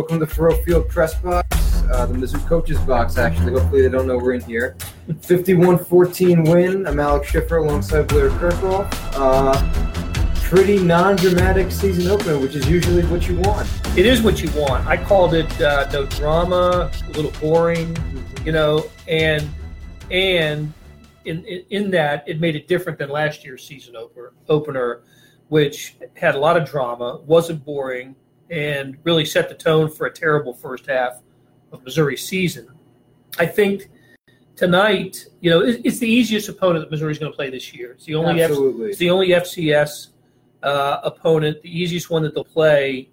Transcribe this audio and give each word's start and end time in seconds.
Welcome 0.00 0.20
to 0.20 0.26
Faurot 0.26 0.64
Field 0.64 0.88
Press 0.88 1.14
Box, 1.16 1.82
uh, 1.92 2.06
the 2.06 2.14
Mizzou 2.14 2.42
Coaches 2.48 2.78
Box, 2.78 3.18
actually. 3.18 3.52
Hopefully, 3.52 3.82
they 3.82 3.90
don't 3.90 4.06
know 4.06 4.16
we're 4.16 4.32
in 4.32 4.40
here. 4.40 4.74
51 5.20 5.84
14 5.84 6.42
win. 6.44 6.86
I'm 6.86 6.98
Alex 6.98 7.28
Schiffer 7.28 7.58
alongside 7.58 8.08
Blair 8.08 8.30
Kerkhoff. 8.30 8.88
Uh, 9.12 10.32
pretty 10.40 10.78
non 10.78 11.16
dramatic 11.16 11.70
season 11.70 12.10
opener, 12.10 12.38
which 12.38 12.54
is 12.54 12.66
usually 12.66 13.02
what 13.08 13.28
you 13.28 13.36
want. 13.40 13.68
It 13.94 14.06
is 14.06 14.22
what 14.22 14.42
you 14.42 14.50
want. 14.58 14.86
I 14.86 14.96
called 14.96 15.34
it 15.34 15.60
uh, 15.60 15.86
no 15.92 16.06
drama, 16.06 16.90
a 17.06 17.10
little 17.10 17.32
boring, 17.32 17.94
you 18.42 18.52
know, 18.52 18.88
and 19.06 19.46
and 20.10 20.72
in, 21.26 21.44
in, 21.44 21.64
in 21.68 21.90
that 21.90 22.26
it 22.26 22.40
made 22.40 22.56
it 22.56 22.68
different 22.68 22.98
than 22.98 23.10
last 23.10 23.44
year's 23.44 23.68
season 23.68 23.96
opener, 23.96 24.32
opener, 24.48 25.02
which 25.48 25.96
had 26.16 26.34
a 26.36 26.38
lot 26.38 26.56
of 26.56 26.66
drama, 26.66 27.20
wasn't 27.26 27.62
boring, 27.66 28.16
and 28.50 28.98
really 29.04 29.24
set 29.24 29.48
the 29.48 29.54
tone 29.54 29.90
for 29.90 30.06
a 30.06 30.12
terrible 30.12 30.52
first 30.52 30.86
half 30.86 31.20
of 31.72 31.84
Missouri's 31.84 32.26
season. 32.26 32.68
I 33.38 33.46
think 33.46 33.88
tonight, 34.56 35.24
you 35.40 35.50
know, 35.50 35.60
it's 35.60 35.98
the 35.98 36.08
easiest 36.08 36.48
opponent 36.48 36.84
that 36.84 36.90
Missouri's 36.90 37.18
going 37.18 37.32
to 37.32 37.36
play 37.36 37.48
this 37.48 37.72
year. 37.72 37.92
It's 37.92 38.04
the 38.04 38.16
only 38.16 38.42
F, 38.42 38.50
Absolutely. 38.50 38.88
it's 38.90 38.98
the 38.98 39.10
only 39.10 39.28
FCS 39.28 40.08
uh, 40.62 41.00
opponent, 41.04 41.62
the 41.62 41.80
easiest 41.80 42.10
one 42.10 42.22
that 42.24 42.34
they'll 42.34 42.44
play. 42.44 43.08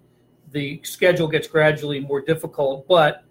The 0.50 0.80
schedule 0.82 1.28
gets 1.28 1.46
gradually 1.46 2.00
more 2.00 2.20
difficult, 2.20 2.88
but 2.88 3.24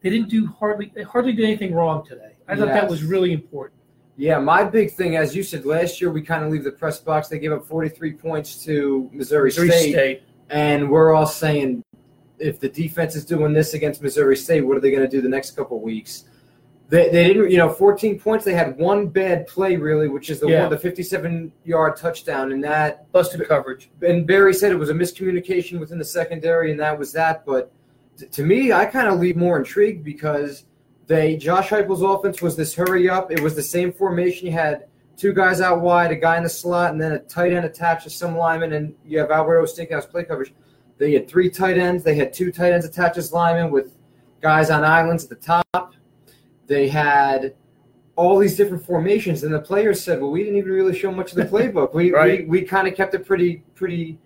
they 0.00 0.08
didn't 0.08 0.30
do 0.30 0.46
hardly 0.46 0.90
they 0.94 1.02
hardly 1.02 1.32
did 1.32 1.44
anything 1.44 1.74
wrong 1.74 2.06
today. 2.06 2.32
I 2.48 2.56
thought 2.56 2.68
that 2.68 2.88
was 2.88 3.04
really 3.04 3.32
important. 3.32 3.78
Yeah, 4.16 4.38
my 4.38 4.64
big 4.64 4.92
thing, 4.92 5.16
as 5.16 5.34
you 5.34 5.42
said, 5.42 5.64
last 5.64 6.00
year 6.00 6.10
we 6.10 6.20
kind 6.22 6.44
of 6.44 6.50
leave 6.50 6.64
the 6.64 6.72
press 6.72 6.98
box. 7.00 7.28
They 7.28 7.38
gave 7.38 7.52
up 7.52 7.64
43 7.64 8.12
points 8.14 8.62
to 8.64 9.08
Missouri, 9.12 9.48
Missouri 9.48 9.70
State, 9.70 9.92
State. 9.92 10.22
And 10.50 10.90
we're 10.90 11.14
all 11.14 11.26
saying, 11.26 11.82
if 12.38 12.58
the 12.58 12.68
defense 12.68 13.14
is 13.16 13.24
doing 13.24 13.52
this 13.52 13.74
against 13.74 14.02
Missouri 14.02 14.36
State, 14.36 14.62
what 14.62 14.76
are 14.76 14.80
they 14.80 14.90
going 14.90 15.02
to 15.02 15.08
do 15.08 15.20
the 15.20 15.28
next 15.28 15.52
couple 15.52 15.76
of 15.76 15.82
weeks? 15.82 16.24
They, 16.88 17.08
they 17.10 17.28
didn't, 17.28 17.50
you 17.52 17.58
know, 17.58 17.68
14 17.70 18.18
points. 18.18 18.44
They 18.44 18.54
had 18.54 18.76
one 18.76 19.06
bad 19.06 19.46
play, 19.46 19.76
really, 19.76 20.08
which 20.08 20.28
is 20.28 20.40
the 20.40 20.48
Yeah. 20.48 20.62
one, 20.62 20.70
the 20.70 20.78
57 20.78 21.52
yard 21.64 21.96
touchdown, 21.96 22.50
and 22.50 22.64
that 22.64 23.10
busted 23.12 23.46
coverage. 23.46 23.90
and 24.02 24.26
Barry 24.26 24.52
said 24.52 24.72
it 24.72 24.76
was 24.78 24.90
a 24.90 24.94
miscommunication 24.94 25.78
within 25.78 25.98
the 25.98 26.04
secondary, 26.04 26.72
and 26.72 26.80
that 26.80 26.98
was 26.98 27.12
that. 27.12 27.44
But 27.46 27.70
t- 28.16 28.26
to 28.26 28.42
me, 28.44 28.72
I 28.72 28.86
kind 28.86 29.06
of 29.08 29.20
leave 29.20 29.36
more 29.36 29.56
intrigued 29.56 30.02
because 30.02 30.64
they 31.06 31.36
Josh 31.36 31.68
Heupel's 31.68 32.02
offense 32.02 32.42
was 32.42 32.56
this 32.56 32.74
hurry 32.74 33.08
up. 33.08 33.30
It 33.30 33.40
was 33.40 33.54
the 33.54 33.62
same 33.62 33.92
formation. 33.92 34.48
he 34.48 34.52
had 34.52 34.86
two 35.20 35.34
guys 35.34 35.60
out 35.60 35.82
wide, 35.82 36.10
a 36.10 36.16
guy 36.16 36.38
in 36.38 36.42
the 36.42 36.48
slot, 36.48 36.92
and 36.92 37.00
then 37.00 37.12
a 37.12 37.18
tight 37.18 37.52
end 37.52 37.66
attached 37.66 38.04
to 38.04 38.10
some 38.10 38.38
lineman, 38.38 38.72
and 38.72 38.94
you 39.04 39.18
have 39.18 39.30
Alberto 39.30 39.66
Stinkhouse 39.66 40.08
play 40.08 40.24
coverage. 40.24 40.54
They 40.96 41.12
had 41.12 41.28
three 41.28 41.50
tight 41.50 41.76
ends. 41.76 42.02
They 42.02 42.14
had 42.14 42.32
two 42.32 42.50
tight 42.50 42.72
ends 42.72 42.86
attached 42.86 43.18
as 43.18 43.30
linemen 43.30 43.70
with 43.70 43.98
guys 44.40 44.70
on 44.70 44.82
islands 44.82 45.24
at 45.24 45.28
the 45.30 45.36
top. 45.36 45.94
They 46.66 46.88
had 46.88 47.54
all 48.16 48.38
these 48.38 48.56
different 48.56 48.84
formations, 48.84 49.42
and 49.42 49.52
the 49.52 49.60
players 49.60 50.02
said, 50.02 50.22
"Well, 50.22 50.30
we 50.30 50.40
didn't 50.42 50.56
even 50.56 50.72
really 50.72 50.96
show 50.96 51.12
much 51.12 51.32
of 51.32 51.36
the 51.36 51.44
playbook. 51.44 51.92
We 51.92 52.12
Right. 52.14 52.48
we, 52.48 52.60
we 52.60 52.62
kind 52.62 52.88
of 52.88 52.94
kept 52.94 53.12
it 53.14 53.26
pretty 53.26 53.62
pretty 53.74 54.18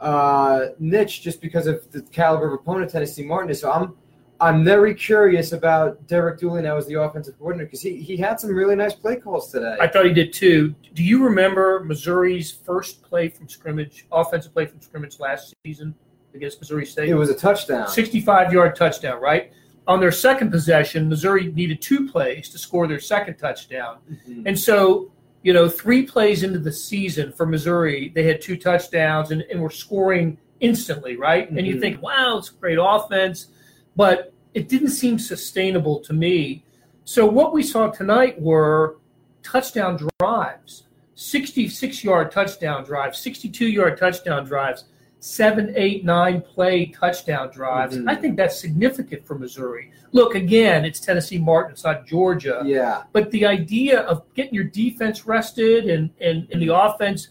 uh, 0.00 0.66
niche 0.78 1.22
just 1.22 1.40
because 1.40 1.66
of 1.66 1.90
the 1.92 2.02
caliber 2.02 2.48
of 2.48 2.52
opponent 2.52 2.90
Tennessee 2.90 3.24
Martin 3.24 3.48
is." 3.50 3.60
So 3.60 3.72
I'm 3.72 3.94
I'm 4.42 4.64
very 4.64 4.92
curious 4.92 5.52
about 5.52 6.04
Derek 6.08 6.40
Dooley 6.40 6.62
now 6.62 6.76
as 6.76 6.84
the 6.88 7.00
offensive 7.00 7.38
coordinator 7.38 7.66
because 7.66 7.80
he, 7.80 8.02
he 8.02 8.16
had 8.16 8.40
some 8.40 8.52
really 8.52 8.74
nice 8.74 8.92
play 8.92 9.14
calls 9.14 9.52
today. 9.52 9.76
I 9.80 9.86
thought 9.86 10.04
he 10.04 10.12
did 10.12 10.32
too. 10.32 10.74
Do 10.94 11.04
you 11.04 11.22
remember 11.22 11.84
Missouri's 11.84 12.50
first 12.50 13.02
play 13.04 13.28
from 13.28 13.48
scrimmage, 13.48 14.04
offensive 14.10 14.52
play 14.52 14.66
from 14.66 14.80
scrimmage 14.80 15.20
last 15.20 15.54
season 15.64 15.94
against 16.34 16.58
Missouri 16.60 16.84
State? 16.84 17.08
it 17.08 17.14
was 17.14 17.30
a 17.30 17.36
touchdown. 17.36 17.86
65 17.86 18.52
yard 18.52 18.74
touchdown, 18.74 19.20
right? 19.22 19.52
On 19.86 20.00
their 20.00 20.10
second 20.10 20.50
possession, 20.50 21.08
Missouri 21.08 21.52
needed 21.52 21.80
two 21.80 22.08
plays 22.10 22.48
to 22.48 22.58
score 22.58 22.88
their 22.88 23.00
second 23.00 23.36
touchdown. 23.36 23.98
Mhm. 24.28 24.42
And 24.46 24.58
so, 24.58 25.12
you 25.42 25.52
know, 25.52 25.68
three 25.68 26.02
plays 26.02 26.42
into 26.42 26.58
the 26.58 26.72
season 26.72 27.30
for 27.32 27.46
Missouri, 27.46 28.10
they 28.12 28.24
had 28.24 28.40
two 28.40 28.56
touchdowns 28.56 29.30
and, 29.30 29.42
and 29.52 29.62
were 29.62 29.70
scoring 29.70 30.36
instantly, 30.58 31.16
right? 31.16 31.48
And 31.48 31.64
you 31.64 31.76
Mhm. 31.76 31.80
think, 31.80 32.02
wow, 32.02 32.38
it's 32.38 32.50
a 32.50 32.54
great 32.54 32.78
offense. 32.80 33.46
But 33.94 34.32
it 34.54 34.68
didn't 34.68 34.90
seem 34.90 35.18
sustainable 35.18 36.00
to 36.00 36.12
me. 36.12 36.64
So 37.04 37.26
what 37.26 37.52
we 37.52 37.62
saw 37.62 37.88
tonight 37.88 38.40
were 38.40 38.96
touchdown 39.42 39.98
drives 40.20 40.84
66 41.14 42.02
yard 42.02 42.30
touchdown 42.30 42.84
drives, 42.84 43.18
62 43.18 43.66
yard 43.66 43.98
touchdown 43.98 44.44
drives, 44.44 44.84
seven, 45.20 45.72
eight, 45.76 46.04
nine 46.04 46.40
play 46.40 46.86
touchdown 46.86 47.48
drives. 47.50 47.96
Mhm. 47.96 48.10
I 48.10 48.14
think 48.16 48.36
that's 48.36 48.58
significant 48.58 49.24
for 49.24 49.38
Missouri. 49.38 49.92
Look, 50.10 50.34
again, 50.34 50.84
it's 50.84 50.98
Tennessee 51.00 51.38
Martin, 51.38 51.72
it's 51.72 51.84
not 51.84 52.06
Georgia. 52.06 52.62
Yeah, 52.64 53.02
But 53.12 53.30
the 53.30 53.46
idea 53.46 54.00
of 54.00 54.22
getting 54.34 54.54
your 54.54 54.64
defense 54.64 55.26
rested 55.26 55.84
and, 55.84 56.10
and, 56.20 56.48
and 56.50 56.60
the 56.60 56.74
offense 56.74 57.28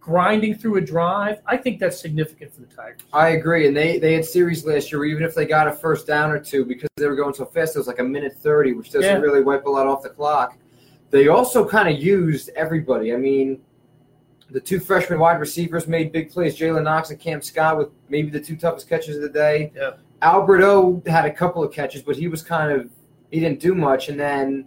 grinding 0.00 0.54
through 0.54 0.76
a 0.76 0.80
drive, 0.80 1.40
I 1.46 1.56
think 1.56 1.78
that's 1.78 2.00
significant 2.00 2.52
for 2.54 2.62
the 2.62 2.66
Tigers. 2.66 3.00
I 3.12 3.30
agree. 3.30 3.66
And 3.68 3.76
they, 3.76 3.98
they 3.98 4.14
had 4.14 4.24
series 4.24 4.64
last 4.64 4.90
year 4.90 4.98
where 5.00 5.08
even 5.08 5.22
if 5.22 5.34
they 5.34 5.44
got 5.46 5.68
a 5.68 5.72
first 5.72 6.06
down 6.06 6.30
or 6.30 6.40
two 6.40 6.64
because 6.64 6.88
they 6.96 7.06
were 7.06 7.14
going 7.16 7.34
so 7.34 7.44
fast, 7.44 7.76
it 7.76 7.78
was 7.78 7.86
like 7.86 7.98
a 7.98 8.04
minute 8.04 8.32
30, 8.34 8.72
which 8.72 8.90
doesn't 8.90 9.02
Yeah. 9.02 9.18
really 9.18 9.42
wipe 9.42 9.66
a 9.66 9.70
lot 9.70 9.86
off 9.86 10.02
the 10.02 10.08
clock. 10.08 10.56
They 11.10 11.28
also 11.28 11.68
kind 11.68 11.88
of 11.94 12.02
used 12.02 12.50
everybody. 12.56 13.12
I 13.12 13.16
mean, 13.16 13.60
the 14.48 14.60
two 14.60 14.80
freshman 14.80 15.18
wide 15.18 15.38
receivers 15.38 15.86
made 15.86 16.12
big 16.12 16.30
plays. 16.30 16.58
Jalen 16.58 16.84
Knox 16.84 17.10
and 17.10 17.20
Kam 17.20 17.42
Scott 17.42 17.76
with 17.78 17.88
maybe 18.08 18.30
the 18.30 18.40
two 18.40 18.56
toughest 18.56 18.88
catches 18.88 19.16
of 19.16 19.22
the 19.22 19.28
day. 19.28 19.72
Yeah. 19.76 19.90
Alberto 20.22 21.02
had 21.06 21.24
a 21.24 21.32
couple 21.32 21.62
of 21.62 21.72
catches, 21.72 22.02
but 22.02 22.16
he 22.16 22.26
was 22.28 22.42
kind 22.42 22.72
of 22.72 22.90
he 23.30 23.38
didn't 23.40 23.60
do 23.60 23.74
much. 23.74 24.08
And 24.08 24.18
then 24.18 24.66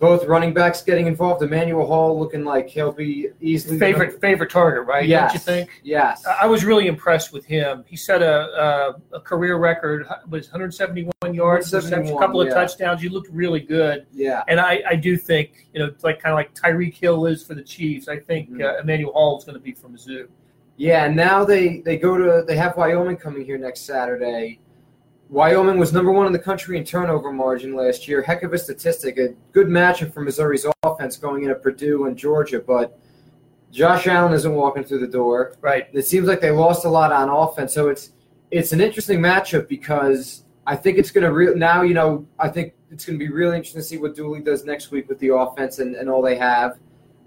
both 0.00 0.24
running 0.24 0.54
backs 0.54 0.82
getting 0.82 1.06
involved. 1.06 1.42
Emmanuel 1.42 1.86
Hall 1.86 2.18
looking 2.18 2.42
like 2.42 2.68
he'll 2.68 2.90
be 2.90 3.28
easily 3.40 3.78
Favorite 3.78 4.18
favorite 4.18 4.50
target, 4.50 4.86
right? 4.86 5.06
Yes. 5.06 5.28
Don't 5.28 5.34
you 5.34 5.40
think? 5.40 5.80
Yes. 5.84 6.24
I 6.26 6.46
was 6.46 6.64
really 6.64 6.86
impressed 6.86 7.34
with 7.34 7.44
him. 7.44 7.84
He 7.86 7.96
set 7.96 8.22
a, 8.22 8.96
a, 9.12 9.16
a 9.16 9.20
career 9.20 9.58
record, 9.58 10.06
was 10.30 10.46
171 10.46 11.34
yards, 11.34 11.72
reception, 11.72 12.16
a 12.16 12.18
couple 12.18 12.40
of 12.40 12.48
yeah. 12.48 12.54
touchdowns. 12.54 13.02
You 13.02 13.10
looked 13.10 13.28
really 13.30 13.60
good. 13.60 14.06
yeah. 14.10 14.42
And 14.48 14.58
I, 14.58 14.82
I 14.88 14.96
do 14.96 15.18
think, 15.18 15.68
you 15.74 15.80
know, 15.80 15.86
it's 15.86 16.02
like 16.02 16.18
kind 16.18 16.32
of 16.32 16.36
like 16.38 16.54
Tyreek 16.54 16.94
Hill 16.94 17.26
is 17.26 17.44
for 17.44 17.54
the 17.54 17.62
Chiefs. 17.62 18.08
I 18.08 18.18
think 18.18 18.50
Mhm. 18.50 18.64
uh, 18.64 18.80
Emmanuel 18.80 19.12
Hall 19.12 19.36
is 19.38 19.44
going 19.44 19.54
to 19.54 19.60
be 19.60 19.72
for 19.72 19.88
Mizzou. 19.88 20.28
Yeah, 20.78 21.04
and 21.04 21.14
now 21.14 21.44
they 21.44 21.80
they 21.80 21.98
go 21.98 22.16
to 22.16 22.42
they 22.46 22.56
have 22.56 22.74
Wyoming 22.74 23.18
coming 23.18 23.44
here 23.44 23.58
next 23.58 23.82
Saturday. 23.82 24.60
Wyoming 25.30 25.78
was 25.78 25.92
number 25.92 26.10
one 26.10 26.26
in 26.26 26.32
the 26.32 26.40
country 26.40 26.76
in 26.76 26.84
turnover 26.84 27.32
margin 27.32 27.76
last 27.76 28.08
year. 28.08 28.20
Heck 28.20 28.42
of 28.42 28.52
a 28.52 28.58
statistic. 28.58 29.16
A 29.16 29.28
good 29.52 29.68
matchup 29.68 30.12
for 30.12 30.22
Missouri's 30.22 30.66
offense 30.82 31.16
going 31.16 31.44
into 31.44 31.54
Purdue 31.54 32.06
and 32.06 32.16
Georgia, 32.16 32.58
but 32.58 32.98
Josh 33.70 34.08
Allen 34.08 34.32
isn't 34.32 34.52
walking 34.52 34.82
through 34.82 34.98
the 34.98 35.06
door. 35.06 35.54
Right. 35.60 35.86
It 35.92 36.02
seems 36.02 36.26
like 36.26 36.40
they 36.40 36.50
lost 36.50 36.84
a 36.84 36.88
lot 36.88 37.12
on 37.12 37.28
offense, 37.28 37.72
so 37.72 37.88
it's 37.88 38.10
it's 38.50 38.72
an 38.72 38.80
interesting 38.80 39.20
matchup 39.20 39.68
because 39.68 40.42
I 40.66 40.74
think 40.74 40.98
it's 40.98 41.12
going 41.12 41.24
to 41.24 41.32
re- 41.32 41.54
now. 41.54 41.82
You 41.82 41.94
know, 41.94 42.26
I 42.40 42.48
think 42.48 42.74
it's 42.90 43.04
going 43.04 43.16
to 43.16 43.24
be 43.24 43.30
really 43.32 43.56
interesting 43.56 43.82
to 43.82 43.86
see 43.86 43.98
what 43.98 44.16
Dooley 44.16 44.40
does 44.40 44.64
next 44.64 44.90
week 44.90 45.08
with 45.08 45.20
the 45.20 45.32
offense 45.32 45.78
and, 45.78 45.94
and 45.94 46.10
all 46.10 46.22
they 46.22 46.36
have, 46.36 46.80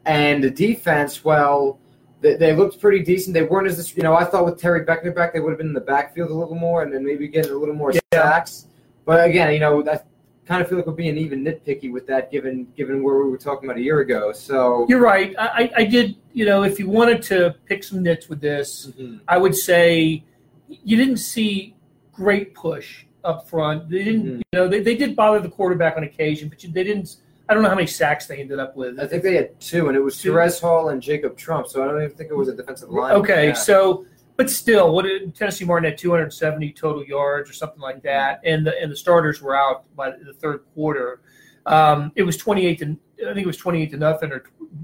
and 0.06 0.44
the 0.44 0.52
defense. 0.52 1.24
Well, 1.24 1.80
they, 2.24 2.36
they 2.36 2.56
looked 2.56 2.80
pretty 2.80 3.04
decent. 3.04 3.34
They 3.34 3.44
weren't 3.44 3.68
as 3.68 3.96
you 3.96 4.02
know. 4.02 4.16
I 4.16 4.24
thought 4.24 4.46
with 4.46 4.58
Terry 4.60 4.86
Beckner 4.86 5.14
back, 5.14 5.34
they 5.34 5.42
would 5.42 5.50
have 5.52 5.58
been 5.58 5.68
in 5.68 5.74
the 5.74 5.82
backfield 5.82 6.32
a 6.32 6.34
little 6.34 6.56
more 6.56 6.82
and 6.82 6.92
then 6.92 7.06
maybe 7.06 7.28
getting 7.28 7.52
a 7.52 7.56
little 7.56 7.76
more 7.76 7.92
Yeah. 7.92 8.00
sacks. 8.14 8.68
But 9.06 9.26
again, 9.30 9.54
you 9.54 9.60
know, 9.60 9.82
I 9.88 10.00
kind 10.48 10.62
of 10.62 10.70
feel 10.70 10.78
like 10.78 10.88
we're 10.88 10.94
being 10.94 11.18
even 11.18 11.44
nitpicky 11.44 11.92
with 11.92 12.08
that, 12.08 12.32
given 12.32 12.68
given 12.78 13.04
where 13.04 13.18
we 13.22 13.30
were 13.30 13.38
talking 13.38 13.70
about 13.70 13.78
a 13.78 13.82
year 13.84 14.00
ago. 14.00 14.32
So. 14.32 14.86
You're 14.88 15.02
right. 15.02 15.36
I, 15.38 15.70
I 15.76 15.84
did, 15.84 16.16
you 16.32 16.46
know, 16.46 16.64
if 16.64 16.80
you 16.80 16.90
wanted 16.90 17.22
to 17.24 17.56
pick 17.66 17.84
some 17.84 18.02
nits 18.02 18.30
with 18.30 18.40
this, 18.40 18.88
Mhm. 18.98 19.20
I 19.28 19.38
would 19.38 19.54
say 19.56 20.24
you 20.70 20.96
didn't 20.98 21.18
see 21.18 21.76
great 22.14 22.54
push 22.56 23.06
up 23.26 23.50
front. 23.50 23.90
They 23.90 24.04
didn't, 24.06 24.26
Mhm. 24.26 24.38
you 24.38 24.60
know, 24.60 24.68
they, 24.70 24.80
they 24.80 24.96
did 24.96 25.14
bother 25.16 25.40
the 25.40 25.50
quarterback 25.50 25.98
on 25.98 26.04
occasion, 26.04 26.48
but 26.48 26.64
you, 26.64 26.72
they 26.72 26.86
didn't. 26.86 27.18
I 27.50 27.54
don't 27.54 27.64
know 27.64 27.70
how 27.70 27.76
many 27.76 27.88
sacks 27.88 28.26
they 28.26 28.38
ended 28.40 28.60
up 28.60 28.76
with. 28.76 29.00
I 29.00 29.08
think 29.08 29.22
they 29.24 29.36
had 29.36 29.60
two, 29.60 29.88
and 29.90 29.98
it 29.98 30.00
was 30.00 30.20
Two. 30.22 30.32
Terez 30.32 30.62
Hall 30.62 30.90
and 30.90 31.02
Jacob 31.02 31.36
Trump. 31.38 31.68
So 31.68 31.84
I 31.84 31.88
don't 31.88 32.02
even 32.04 32.16
think 32.16 32.32
it 32.32 32.38
was 32.38 32.48
a 32.48 32.56
defensive 32.56 32.90
line. 32.90 33.14
Okay, 33.16 33.48
Yeah. 33.48 33.54
so 33.54 34.06
but 34.38 34.50
still, 34.50 34.94
what 34.96 35.04
did 35.04 35.36
Tennessee 35.36 35.66
Martin 35.66 35.90
had 35.90 35.98
270 35.98 36.72
total 36.74 37.06
yards 37.06 37.50
or 37.50 37.54
something 37.54 37.82
like 37.82 38.02
that, 38.04 38.40
and 38.46 38.66
the 38.66 38.74
and 38.82 38.92
the 38.92 38.96
starters 38.96 39.42
were 39.42 39.56
out 39.56 39.84
by 39.96 40.12
the 40.12 40.34
third 40.34 40.62
quarter. 40.74 41.22
Um, 41.66 42.12
it 42.16 42.24
was 42.24 42.36
28 42.38 42.80
to 42.80 42.98
I 43.22 43.28
think 43.34 43.46
it 43.46 43.48
was 43.48 43.56
28 43.58 43.92
to 43.92 43.98
nothing 43.98 44.32
or 44.34 44.44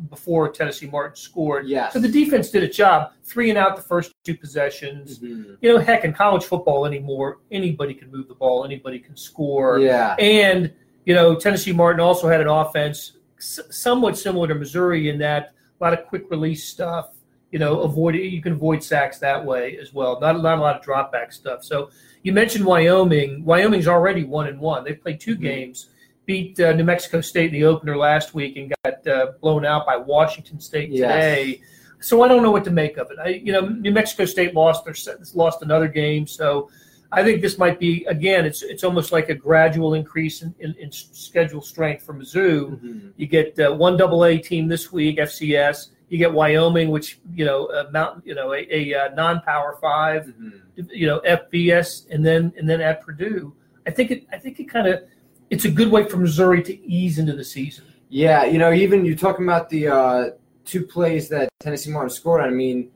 before 0.09 0.49
Tennessee 0.49 0.87
Martin 0.87 1.15
scored. 1.15 1.67
yes. 1.67 1.91
So 1.93 1.99
the 1.99 2.07
defense 2.07 2.51
did 2.51 2.63
a 2.63 2.69
job, 2.69 3.11
three 3.23 3.49
and 3.49 3.57
out 3.57 3.75
the 3.75 3.81
first 3.81 4.13
two 4.23 4.37
possessions. 4.37 5.19
Mhm. 5.19 5.57
You 5.61 5.73
know, 5.73 5.77
heck, 5.79 6.05
in 6.05 6.13
college 6.13 6.43
football 6.45 6.85
anymore, 6.85 7.39
anybody 7.51 7.93
can 7.93 8.09
move 8.11 8.27
the 8.29 8.35
ball, 8.35 8.63
anybody 8.63 8.99
can 8.99 9.17
score. 9.17 9.79
Yeah. 9.79 10.15
And, 10.19 10.71
you 11.09 11.15
know, 11.15 11.33
Tennessee 11.33 11.73
Martin 11.73 11.99
also 11.99 12.29
had 12.29 12.39
an 12.39 12.47
offense 12.47 13.13
s- 13.39 13.61
somewhat 13.71 14.15
similar 14.15 14.47
to 14.47 14.53
Missouri 14.53 15.09
in 15.09 15.17
that 15.17 15.55
a 15.81 15.83
lot 15.83 15.91
of 15.91 16.05
quick 16.05 16.29
release 16.29 16.65
stuff. 16.65 17.09
you 17.51 17.57
know, 17.57 17.79
avoid 17.79 18.13
you 18.13 18.43
can 18.43 18.53
avoid 18.53 18.83
sacks 18.83 19.17
that 19.17 19.43
way 19.43 19.75
as 19.81 19.91
well. 19.91 20.19
Not 20.19 20.39
not 20.39 20.59
a 20.59 20.61
lot 20.61 20.75
of 20.75 20.83
drop 20.83 21.11
back 21.11 21.31
stuff. 21.31 21.63
So 21.63 21.89
you 22.21 22.31
mentioned 22.31 22.63
Wyoming. 22.63 23.43
Wyoming's 23.43 23.87
already 23.87 24.23
one 24.23 24.45
and 24.45 24.59
one. 24.59 24.83
They've 24.83 25.01
played 25.01 25.19
2 25.19 25.33
mm-hmm. 25.33 25.41
games. 25.41 25.89
Beat 26.27 26.59
uh, 26.59 26.73
New 26.73 26.83
Mexico 26.83 27.21
State 27.21 27.47
in 27.47 27.53
the 27.53 27.63
opener 27.63 27.97
last 27.97 28.35
week 28.35 28.55
and 28.57 28.71
got 28.83 29.07
uh, 29.07 29.31
blown 29.41 29.65
out 29.65 29.87
by 29.87 29.97
Washington 29.97 30.59
State 30.59 30.91
today. 30.91 31.59
So 32.01 32.21
I 32.21 32.27
don't 32.27 32.43
know 32.43 32.51
what 32.51 32.65
to 32.65 32.71
make 32.71 32.97
of 32.97 33.09
it. 33.09 33.17
I, 33.17 33.29
you 33.29 33.51
know, 33.51 33.61
New 33.61 33.91
Mexico 33.91 34.25
State 34.25 34.53
lost 34.53 34.85
their 34.85 34.93
lost 35.33 35.63
another 35.63 35.87
game. 35.87 36.27
So 36.27 36.69
I 37.11 37.23
think 37.23 37.41
this 37.41 37.57
might 37.57 37.79
be 37.79 38.05
again. 38.05 38.45
It's 38.45 38.61
it's 38.61 38.83
almost 38.83 39.11
like 39.11 39.29
a 39.29 39.35
gradual 39.35 39.95
increase 39.95 40.43
in, 40.43 40.53
in, 40.59 40.75
in 40.75 40.91
schedule 40.91 41.61
strength 41.61 42.03
for 42.03 42.13
Mizzou. 42.13 42.71
Mm-hmm. 42.71 43.09
You 43.17 43.27
get 43.27 43.59
uh, 43.59 43.73
one 43.73 43.97
double 43.97 44.25
A 44.25 44.37
team 44.37 44.67
this 44.67 44.91
week, 44.91 45.17
FCS. 45.17 45.87
You 46.09 46.17
get 46.17 46.31
Wyoming, 46.31 46.89
which 46.89 47.19
you 47.33 47.45
know, 47.45 47.67
a 47.67 47.91
mountain, 47.91 48.21
you 48.25 48.35
know, 48.35 48.53
a, 48.53 48.67
a, 48.71 48.93
uh, 48.93 49.13
non-power 49.13 49.77
5 49.79 50.25
mm-hmm. 50.25 50.81
you 50.91 51.07
know, 51.07 51.19
FBS, 51.21 52.09
and 52.11 52.25
then 52.25 52.53
and 52.57 52.69
then 52.69 52.81
at 52.81 53.01
Purdue. 53.01 53.53
I 53.87 53.91
think 53.91 54.11
it. 54.11 54.27
I 54.31 54.37
think 54.37 54.59
it 54.59 54.65
kind 54.65 54.87
of. 54.87 55.03
It's 55.49 55.65
a 55.65 55.71
good 55.71 55.89
way 55.89 56.03
for 56.03 56.17
Missouri 56.17 56.61
to 56.61 56.85
ease 56.85 57.17
into 57.17 57.33
the 57.33 57.43
season. 57.43 57.85
Yeah, 58.09 58.45
you 58.45 58.59
know, 58.59 58.71
even 58.71 59.03
you're 59.03 59.15
talking 59.15 59.45
about 59.45 59.67
the 59.69 59.87
uh, 59.87 60.29
two 60.63 60.85
plays 60.85 61.27
that 61.29 61.49
Tennessee 61.59 61.91
Martin 61.91 62.11
scored. 62.11 62.41
I 62.41 62.49
mean, 62.49 62.91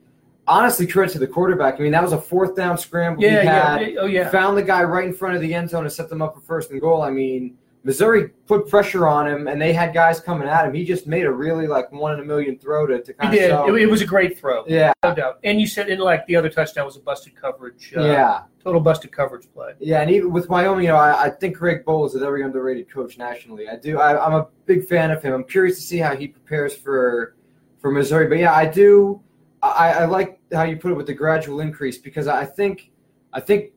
honestly, 0.48 0.88
credit 0.88 1.12
to 1.14 1.20
the 1.20 1.28
quarterback. 1.28 1.76
I 1.76 1.84
mean, 1.84 1.92
that 1.92 2.04
was 2.04 2.14
a 2.14 2.22
fourth 2.22 2.56
down 2.56 2.78
scramble. 2.78 3.24
Yeah, 3.24 3.44
yeah, 3.44 3.80
yeah. 3.80 4.00
Oh, 4.00 4.06
yeah. 4.06 4.30
Found 4.30 4.58
the 4.58 4.64
guy 4.64 4.84
right 4.84 5.06
in 5.06 5.14
front 5.14 5.36
of 5.36 5.42
the 5.42 5.54
end 5.54 5.70
zone 5.70 5.84
and 5.84 5.92
set 5.92 6.10
them 6.10 6.22
up 6.22 6.36
for 6.36 6.42
first 6.42 6.72
and 6.72 6.82
goal. 6.82 7.02
I 7.02 7.10
mean, 7.10 7.58
Missouri 7.86 8.30
put 8.48 8.70
pressure 8.70 9.08
on 9.08 9.28
him, 9.28 9.48
and 9.48 9.62
they 9.62 9.74
had 9.74 9.94
guys 9.94 10.22
coming 10.22 10.48
at 10.48 10.66
him. 10.66 10.74
He 10.74 10.86
just 10.86 11.06
made 11.06 11.26
a 11.26 11.32
really 11.32 11.68
like 11.68 11.92
one 11.92 12.14
in 12.14 12.22
a 12.22 12.24
million 12.24 12.58
throw 12.58 12.88
to, 12.88 13.02
to 13.02 13.14
kind 13.14 13.34
he 13.34 13.42
of. 13.42 13.66
He 13.66 13.72
did. 13.72 13.82
It, 13.82 13.84
it, 13.84 13.92
was 13.92 14.02
a 14.02 14.06
great 14.06 14.40
throw. 14.40 14.64
Yeah, 14.68 14.94
no 15.04 15.14
doubt. 15.14 15.40
And 15.44 15.60
you 15.60 15.68
said 15.68 15.90
in 15.90 16.00
like 16.00 16.26
the 16.26 16.36
other 16.38 16.50
touchdown 16.50 16.86
was 16.86 16.96
a 16.96 17.02
busted 17.02 17.36
coverage. 17.36 17.94
Uh, 17.96 18.06
yeah, 18.06 18.44
total 18.64 18.80
busted 18.80 19.12
coverage 19.12 19.52
play. 19.54 19.74
Yeah, 19.80 20.02
and 20.02 20.10
even 20.10 20.32
with 20.32 20.48
Wyoming, 20.48 20.86
you 20.86 20.92
know, 20.92 20.96
I, 20.96 21.26
I 21.26 21.30
think 21.30 21.58
Craig 21.58 21.84
Bohl 21.84 22.06
is 22.08 22.16
a 22.16 22.20
very 22.20 22.42
underrated 22.44 22.90
coach 22.90 23.18
nationally. 23.18 23.68
I 23.68 23.76
do. 23.76 24.00
I, 24.00 24.26
I'm 24.26 24.34
a 24.34 24.48
big 24.66 24.88
fan 24.88 25.12
of 25.12 25.22
him. 25.22 25.34
I'm 25.34 25.44
curious 25.44 25.76
to 25.76 25.82
see 25.82 25.98
how 25.98 26.16
he 26.16 26.28
prepares 26.30 26.74
for 26.74 27.36
for 27.80 27.92
Missouri. 27.92 28.28
But 28.28 28.38
yeah, 28.38 28.54
I 28.54 28.66
do. 28.66 29.22
I, 29.64 29.92
I 29.92 30.06
like 30.06 30.40
how 30.52 30.64
you 30.64 30.76
put 30.78 30.92
it 30.92 30.96
with 30.96 31.08
the 31.08 31.14
gradual 31.14 31.62
increase 31.62 31.98
because 31.98 32.28
I 32.28 32.46
think 32.46 32.92
I 33.32 33.40
think 33.40 33.72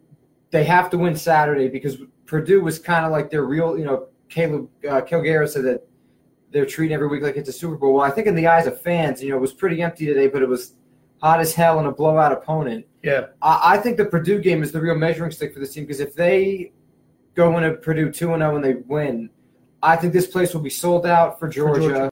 they 0.50 0.64
have 0.64 0.90
to 0.90 0.98
win 0.98 1.16
Saturday 1.16 1.68
because 1.68 1.98
Purdue 2.26 2.60
was 2.60 2.78
kind 2.78 3.06
of 3.06 3.12
like 3.12 3.30
their 3.30 3.44
real, 3.44 3.78
you 3.78 3.84
know, 3.84 4.08
Caleb 4.28 4.68
uh, 4.88 5.00
Calgary 5.02 5.46
said 5.48 5.64
that 5.64 5.86
they're 6.50 6.66
treating 6.66 6.94
every 6.94 7.06
week 7.08 7.22
like 7.22 7.36
it's 7.36 7.48
a 7.48 7.52
Super 7.52 7.76
Bowl. 7.76 7.94
Well, 7.94 8.04
I 8.04 8.10
think 8.10 8.26
in 8.26 8.34
the 8.34 8.48
eyes 8.48 8.66
of 8.66 8.80
fans, 8.80 9.22
you 9.22 9.30
know, 9.30 9.36
it 9.36 9.40
was 9.40 9.52
pretty 9.52 9.80
empty 9.80 10.06
today, 10.06 10.26
but 10.26 10.42
it 10.42 10.48
was 10.48 10.74
hot 11.20 11.40
as 11.40 11.54
hell 11.54 11.78
and 11.78 11.86
a 11.86 11.92
blowout 11.92 12.32
opponent. 12.32 12.84
Yeah, 13.02 13.26
I, 13.40 13.74
I 13.74 13.78
think 13.78 13.96
the 13.96 14.06
Purdue 14.06 14.40
game 14.40 14.62
is 14.62 14.72
the 14.72 14.80
real 14.80 14.96
measuring 14.96 15.30
stick 15.30 15.54
for 15.54 15.60
this 15.60 15.72
team 15.72 15.84
because 15.84 16.00
if 16.00 16.14
they 16.14 16.72
go 17.34 17.56
into 17.56 17.74
Purdue 17.74 18.10
two 18.10 18.32
and 18.32 18.40
zero 18.40 18.52
oh 18.52 18.56
and 18.56 18.64
they 18.64 18.74
win, 18.74 19.30
I 19.82 19.94
think 19.94 20.12
this 20.12 20.26
place 20.26 20.52
will 20.52 20.62
be 20.62 20.70
sold 20.70 21.06
out 21.06 21.38
for 21.38 21.48
Georgia, 21.48 21.80
for 21.80 21.88
Georgia, 21.88 22.10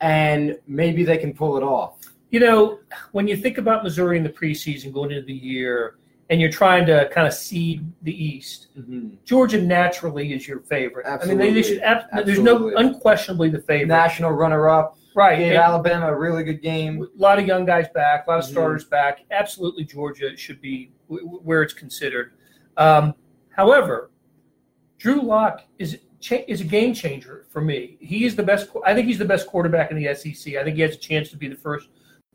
and 0.00 0.58
maybe 0.66 1.04
they 1.04 1.18
can 1.18 1.34
pull 1.34 1.58
it 1.58 1.62
off. 1.62 1.98
You 2.30 2.40
know, 2.40 2.78
when 3.12 3.26
you 3.26 3.36
think 3.36 3.58
about 3.58 3.82
Missouri 3.82 4.16
in 4.16 4.22
the 4.22 4.30
preseason 4.30 4.92
going 4.92 5.10
into 5.10 5.26
the 5.26 5.32
year, 5.32 5.96
and 6.30 6.40
you're 6.40 6.50
trying 6.50 6.86
to 6.86 7.08
kind 7.12 7.26
of 7.26 7.34
seed 7.34 7.84
the 8.02 8.24
East, 8.24 8.68
mm-hmm. 8.78 9.16
Georgia 9.24 9.60
naturally 9.60 10.32
is 10.32 10.46
your 10.46 10.60
favorite. 10.60 11.04
Absolutely. 11.06 11.42
I 11.42 11.46
mean, 11.46 11.54
they, 11.54 11.60
they 11.60 11.68
should. 11.68 11.82
Absolutely. 11.82 12.32
There's 12.32 12.44
no 12.44 12.76
unquestionably 12.76 13.50
the 13.50 13.60
favorite. 13.60 13.88
National 13.88 14.30
runner-up. 14.30 14.96
Right. 15.16 15.38
Gave 15.38 15.56
Alabama 15.56 16.06
a 16.06 16.16
really 16.16 16.44
good 16.44 16.62
game. 16.62 17.02
A 17.02 17.20
lot 17.20 17.40
of 17.40 17.46
young 17.46 17.64
guys 17.64 17.88
back, 17.92 18.26
a 18.26 18.30
lot 18.30 18.38
of 18.38 18.44
mm-hmm. 18.44 18.52
starters 18.52 18.84
back. 18.84 19.24
Absolutely, 19.32 19.84
Georgia 19.84 20.36
should 20.36 20.60
be 20.60 20.92
w- 21.08 21.26
where 21.26 21.62
it's 21.62 21.74
considered. 21.74 22.34
Um, 22.76 23.14
however, 23.50 24.12
Drew 24.98 25.20
Lock 25.20 25.64
is 25.78 25.98
is 26.46 26.60
a 26.60 26.64
game 26.64 26.94
changer 26.94 27.46
for 27.48 27.60
me. 27.60 27.96
He 27.98 28.24
is 28.24 28.36
the 28.36 28.42
best. 28.42 28.68
I 28.84 28.94
think 28.94 29.08
he's 29.08 29.18
the 29.18 29.24
best 29.24 29.48
quarterback 29.48 29.90
in 29.90 29.96
the 29.96 30.14
SEC. 30.14 30.54
I 30.54 30.62
think 30.62 30.76
he 30.76 30.82
has 30.82 30.94
a 30.94 30.98
chance 30.98 31.30
to 31.30 31.36
be 31.36 31.48
the 31.48 31.56
first 31.56 31.88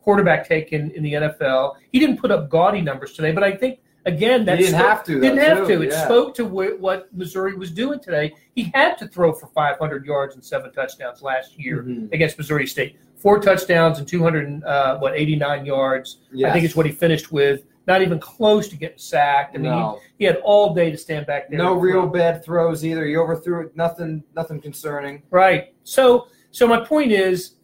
quarterback 0.06 0.48
taken 0.48 0.92
in 0.92 1.02
the 1.02 1.14
NFL. 1.14 1.76
He 1.92 2.00
didn't 2.00 2.18
put 2.18 2.30
up 2.30 2.48
gaudy 2.48 2.80
numbers 2.80 3.14
today, 3.14 3.32
but 3.32 3.44
I 3.44 3.52
think 3.52 3.80
again 4.06 4.46
that 4.46 4.58
didn't 4.58 4.76
spoke, 4.76 4.88
have 4.88 5.04
to. 5.06 5.20
Didn't 5.20 5.40
have 5.40 5.68
too. 5.68 5.80
to. 5.80 5.82
It 5.82 5.90
yeah. 5.92 6.06
spoke 6.06 6.36
to 6.36 6.46
what 6.46 7.12
Missouri 7.12 7.56
was 7.56 7.72
doing 7.72 8.00
today. 8.00 8.36
He 8.54 8.72
had 8.76 9.00
to 9.00 9.08
throw 9.08 9.34
for 9.34 9.48
500 9.48 10.06
yards 10.06 10.36
and 10.36 10.46
seven 10.46 10.72
touchdowns 10.72 11.24
last 11.24 11.60
year 11.60 11.82
mm-hmm. 11.82 12.14
against 12.14 12.38
Missouri 12.38 12.68
State. 12.68 12.98
Four 13.18 13.40
touchdowns 13.40 13.98
and 13.98 14.08
200 14.08 14.64
uh, 14.64 15.00
what 15.00 15.16
89 15.16 15.66
yards. 15.66 16.20
Yes. 16.32 16.52
I 16.52 16.54
think 16.54 16.66
is 16.66 16.76
what 16.76 16.86
he 16.86 16.92
finished 16.92 17.32
with. 17.32 17.64
Not 17.88 18.04
even 18.04 18.20
close 18.20 18.68
to 18.68 18.76
getting 18.78 19.00
sacked. 19.00 19.56
I 19.56 19.60
mean, 19.60 19.72
no. 19.72 20.00
he, 20.18 20.24
he, 20.24 20.26
had 20.26 20.38
all 20.38 20.76
day 20.76 20.92
to 20.92 20.98
stand 20.98 21.26
back 21.26 21.50
there. 21.50 21.58
No 21.58 21.74
real 21.74 22.08
bad 22.08 22.44
throws 22.46 22.86
either. 22.86 23.06
He 23.06 23.18
overthrew 23.18 23.66
it. 23.66 23.76
Nothing. 23.76 24.24
Nothing 24.36 24.62
concerning. 24.62 25.24
Right. 25.32 25.74
So, 25.84 26.28
so 26.52 26.68
my 26.68 26.84
point 26.86 27.12
is, 27.12 27.56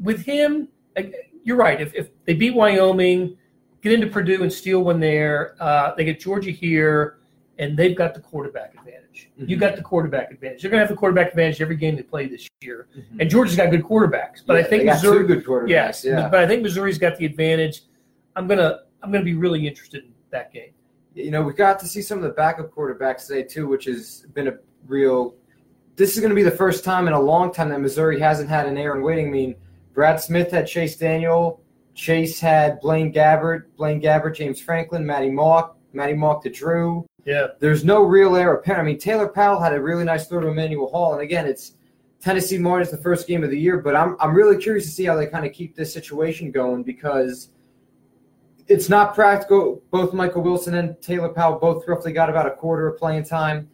with 0.00 0.24
him, 0.24 0.68
you're 1.44 1.56
right. 1.56 1.80
If, 1.80 1.94
if 1.94 2.10
they 2.24 2.34
beat 2.34 2.54
Wyoming, 2.54 3.36
get 3.82 3.92
into 3.92 4.06
Purdue 4.06 4.42
and 4.42 4.52
steal 4.52 4.82
one 4.82 5.00
there, 5.00 5.56
uh, 5.60 5.94
they 5.94 6.04
get 6.04 6.20
Georgia 6.20 6.50
here, 6.50 7.18
and 7.58 7.76
they've 7.76 7.96
got 7.96 8.14
the 8.14 8.20
quarterback 8.20 8.74
advantage. 8.74 9.30
Mm-hmm. 9.38 9.50
You 9.50 9.56
got 9.56 9.76
the 9.76 9.82
quarterback 9.82 10.30
advantage. 10.30 10.62
They're 10.62 10.70
going 10.70 10.80
to 10.80 10.86
have 10.86 10.94
the 10.94 10.98
quarterback 10.98 11.28
advantage 11.28 11.60
every 11.60 11.76
game 11.76 11.96
they 11.96 12.02
play 12.02 12.26
this 12.26 12.48
year. 12.60 12.88
Mm-hmm. 12.96 13.20
And 13.20 13.30
Georgia's 13.30 13.56
got 13.56 13.70
good 13.70 13.82
quarterbacks, 13.82 14.42
but 14.46 14.54
yeah, 14.54 14.60
I 14.60 14.62
think 14.64 14.84
Missouri 14.84 15.26
good 15.26 15.44
quarterbacks. 15.44 15.68
Yes, 15.68 16.04
yeah. 16.04 16.28
but 16.28 16.40
I 16.40 16.46
think 16.46 16.62
Missouri's 16.62 16.98
got 16.98 17.16
the 17.16 17.26
advantage. 17.26 17.82
I'm 18.36 18.46
gonna 18.46 18.80
I'm 19.02 19.12
gonna 19.12 19.24
be 19.24 19.34
really 19.34 19.66
interested 19.66 20.04
in 20.04 20.12
that 20.30 20.52
game. 20.52 20.70
You 21.14 21.30
know, 21.30 21.42
we 21.42 21.52
got 21.52 21.78
to 21.80 21.86
see 21.86 22.00
some 22.00 22.18
of 22.18 22.24
the 22.24 22.30
backup 22.30 22.70
quarterbacks 22.70 23.26
today 23.26 23.42
too, 23.42 23.68
which 23.68 23.84
has 23.84 24.26
been 24.32 24.48
a 24.48 24.54
real. 24.86 25.34
This 25.96 26.14
is 26.14 26.20
going 26.20 26.30
to 26.30 26.34
be 26.34 26.42
the 26.42 26.50
first 26.50 26.84
time 26.84 27.06
in 27.06 27.12
a 27.12 27.20
long 27.20 27.52
time 27.52 27.68
that 27.68 27.80
Missouri 27.80 28.18
hasn't 28.18 28.48
had 28.48 28.66
an 28.66 28.78
Aaron 28.78 29.02
waiting. 29.02 29.28
I 29.28 29.30
mean, 29.30 29.54
Brad 29.94 30.20
Smith 30.20 30.50
had 30.50 30.66
Chase 30.66 30.96
Daniel. 30.96 31.60
Chase 31.94 32.40
had 32.40 32.80
Blaine 32.80 33.12
Gabbert, 33.12 33.64
Blaine 33.76 34.00
Gabbert, 34.00 34.34
James 34.34 34.60
Franklin, 34.60 35.04
Maty 35.04 35.30
Mauk, 35.30 35.76
Maty 35.92 36.14
Mauk 36.14 36.42
to 36.42 36.50
Drew. 36.50 37.06
Yeah. 37.24 37.48
There's 37.60 37.84
no 37.84 38.02
real 38.02 38.34
heir 38.34 38.54
apparent. 38.54 38.82
I 38.82 38.84
mean, 38.84 38.98
Taylor 38.98 39.28
Powell 39.28 39.60
had 39.60 39.74
a 39.74 39.80
really 39.80 40.04
nice 40.04 40.26
throw 40.26 40.40
to 40.40 40.48
Emmanuel 40.48 40.88
Hall. 40.88 41.12
And 41.12 41.22
again, 41.22 41.46
it's 41.46 41.74
Tennessee 42.20 42.58
Martin's 42.58 42.90
the 42.90 42.96
first 42.96 43.26
game 43.26 43.44
of 43.44 43.50
the 43.50 43.58
year, 43.58 43.78
but 43.78 43.94
I'm, 43.94 44.16
I'm 44.20 44.34
really 44.34 44.56
curious 44.56 44.86
to 44.86 44.90
see 44.90 45.04
how 45.04 45.16
they 45.16 45.26
kind 45.26 45.44
of 45.44 45.52
keep 45.52 45.74
this 45.74 45.92
situation 45.92 46.50
going 46.50 46.82
because 46.82 47.50
it's 48.68 48.88
not 48.88 49.14
practical. 49.14 49.82
Both 49.90 50.14
Michael 50.14 50.42
Wilson 50.42 50.74
and 50.74 51.00
Taylor 51.02 51.28
Powell 51.28 51.58
both 51.58 51.86
roughly 51.86 52.12
got 52.12 52.30
about 52.30 52.46
a 52.46 52.52
quarter 52.52 52.86
of 52.88 52.98
playing 52.98 53.24
time. 53.24 53.68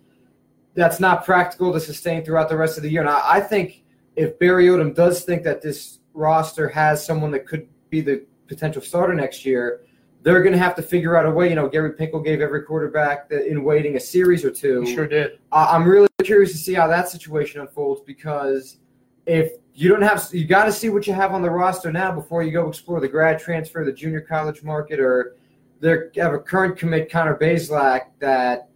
That's 0.74 0.98
not 0.98 1.24
practical 1.24 1.72
to 1.72 1.80
sustain 1.80 2.24
throughout 2.24 2.48
the 2.48 2.56
rest 2.56 2.76
of 2.76 2.82
the 2.82 2.90
year. 2.90 3.02
And 3.02 3.10
I, 3.10 3.22
I 3.24 3.40
think 3.40 3.84
if 4.16 4.38
Barry 4.38 4.66
Odom 4.66 4.94
does 4.94 5.24
think 5.24 5.42
that 5.44 5.62
this 5.62 5.98
roster 6.18 6.68
has 6.68 7.04
someone 7.04 7.30
that 7.30 7.46
could 7.46 7.68
be 7.90 8.00
the 8.00 8.24
potential 8.48 8.82
starter 8.82 9.14
next 9.14 9.46
year, 9.46 9.82
they're 10.22 10.42
going 10.42 10.52
to 10.52 10.58
have 10.58 10.74
to 10.74 10.82
figure 10.82 11.16
out 11.16 11.24
a 11.24 11.30
way. 11.30 11.48
You 11.48 11.54
know, 11.54 11.68
Gary 11.68 11.92
Pinkel 11.92 12.24
gave 12.24 12.40
every 12.40 12.62
quarterback 12.62 13.30
in 13.30 13.62
waiting 13.62 13.96
a 13.96 14.00
series 14.00 14.44
or 14.44 14.50
two. 14.50 14.82
He 14.82 14.94
sure 14.94 15.06
did. 15.06 15.38
I'm 15.52 15.88
really 15.88 16.08
curious 16.24 16.52
to 16.52 16.58
see 16.58 16.74
how 16.74 16.88
that 16.88 17.08
situation 17.08 17.60
unfolds 17.60 18.02
because 18.04 18.78
if 19.26 19.52
you 19.74 19.88
don't 19.88 20.02
have, 20.02 20.28
you 20.32 20.44
got 20.44 20.64
to 20.64 20.72
see 20.72 20.88
what 20.88 21.06
you 21.06 21.12
have 21.12 21.32
on 21.32 21.40
the 21.40 21.50
roster 21.50 21.92
now 21.92 22.10
before 22.12 22.42
you 22.42 22.50
go 22.50 22.68
explore 22.68 23.00
the 23.00 23.08
grad 23.08 23.38
transfer, 23.38 23.84
the 23.84 23.92
junior 23.92 24.20
college 24.20 24.62
market, 24.64 24.98
or 24.98 25.36
they 25.80 25.96
have 26.16 26.34
a 26.34 26.38
current 26.38 26.76
commit 26.76 27.10
Connor 27.10 27.36
Bazelak 27.36 28.06
that 28.18 28.68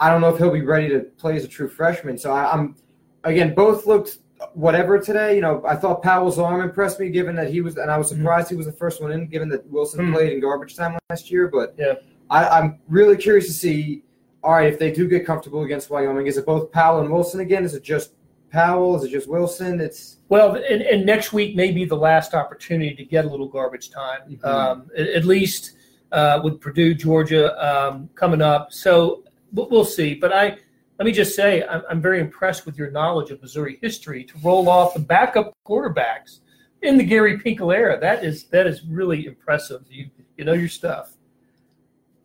I 0.00 0.10
don't 0.10 0.20
know 0.20 0.30
if 0.30 0.38
he'll 0.38 0.50
be 0.50 0.62
ready 0.62 0.88
to 0.88 1.00
play 1.00 1.36
as 1.36 1.44
a 1.44 1.48
true 1.48 1.68
freshman. 1.68 2.16
So 2.16 2.32
I, 2.32 2.50
I'm 2.50 2.76
again 3.24 3.54
both 3.54 3.86
looked 3.86 4.18
whatever 4.54 4.98
today. 4.98 5.34
You 5.34 5.40
know, 5.40 5.62
I 5.66 5.76
thought 5.76 6.02
Powell's 6.02 6.38
arm 6.38 6.60
impressed 6.60 7.00
me, 7.00 7.08
given 7.10 7.36
that 7.36 7.50
he 7.50 7.60
was, 7.60 7.76
and 7.76 7.90
I 7.90 7.98
was 7.98 8.08
mm-hmm. 8.08 8.22
surprised 8.22 8.46
mm-hmm. 8.46 8.54
he 8.54 8.56
was 8.58 8.66
the 8.66 8.72
first 8.72 9.02
one 9.02 9.12
in, 9.12 9.26
given 9.26 9.48
that 9.50 9.66
Wilson 9.70 10.00
mm-hmm. 10.00 10.14
played 10.14 10.32
in 10.32 10.40
garbage 10.40 10.76
time 10.76 10.98
last 11.10 11.30
year. 11.30 11.48
But 11.48 11.74
yeah, 11.78 11.94
I, 12.30 12.58
am 12.58 12.78
really 12.88 13.16
curious 13.16 13.46
to 13.46 13.52
see. 13.52 14.02
All 14.44 14.52
right, 14.52 14.72
if 14.72 14.78
they 14.78 14.92
do 14.92 15.08
get 15.08 15.26
comfortable 15.26 15.62
against 15.62 15.90
Wyoming, 15.90 16.28
is 16.28 16.36
it 16.36 16.46
both 16.46 16.70
Powell 16.70 17.00
and 17.00 17.10
Wilson 17.10 17.40
again? 17.40 17.64
Is 17.64 17.74
it 17.74 17.82
just 17.82 18.12
Powell? 18.50 18.96
Is 18.96 19.02
it 19.02 19.10
just 19.10 19.28
Wilson? 19.28 19.80
It's 19.80 20.18
well, 20.28 20.54
and, 20.54 20.82
and 20.82 21.04
next 21.04 21.32
week 21.32 21.56
may 21.56 21.72
be 21.72 21.84
the 21.84 21.96
last 21.96 22.34
opportunity 22.34 22.94
to 22.94 23.04
get 23.04 23.24
a 23.24 23.28
little 23.28 23.48
garbage 23.48 23.90
time, 23.90 24.20
mm-hmm. 24.30 24.44
um, 24.46 24.90
at, 24.96 25.08
at, 25.08 25.24
least 25.24 25.72
uh, 26.12 26.40
with 26.42 26.60
Purdue, 26.60 26.94
Georgia 26.94 27.56
um, 27.64 28.08
coming 28.14 28.40
up. 28.40 28.72
So 28.72 29.24
we'll 29.52 29.84
see. 29.84 30.14
But 30.14 30.32
I 30.32 30.58
let 30.98 31.04
me 31.04 31.12
just 31.12 31.36
say, 31.36 31.64
I'm, 31.64 31.82
I'm 31.88 32.02
very 32.02 32.20
impressed 32.20 32.66
with 32.66 32.76
your 32.76 32.90
knowledge 32.90 33.30
of 33.30 33.40
Missouri 33.40 33.78
history 33.80 34.24
to 34.24 34.34
roll 34.42 34.68
off 34.68 34.94
the 34.94 35.00
backup 35.00 35.56
quarterbacks 35.66 36.40
in 36.82 36.98
the 36.98 37.04
Gary 37.04 37.38
Pinkel 37.38 37.74
era. 37.74 37.98
That 38.00 38.24
is 38.24 38.44
that 38.48 38.66
is 38.66 38.84
really 38.84 39.26
impressive. 39.26 39.82
You 39.88 40.10
you 40.36 40.44
know 40.44 40.54
your 40.54 40.68
stuff. 40.68 41.12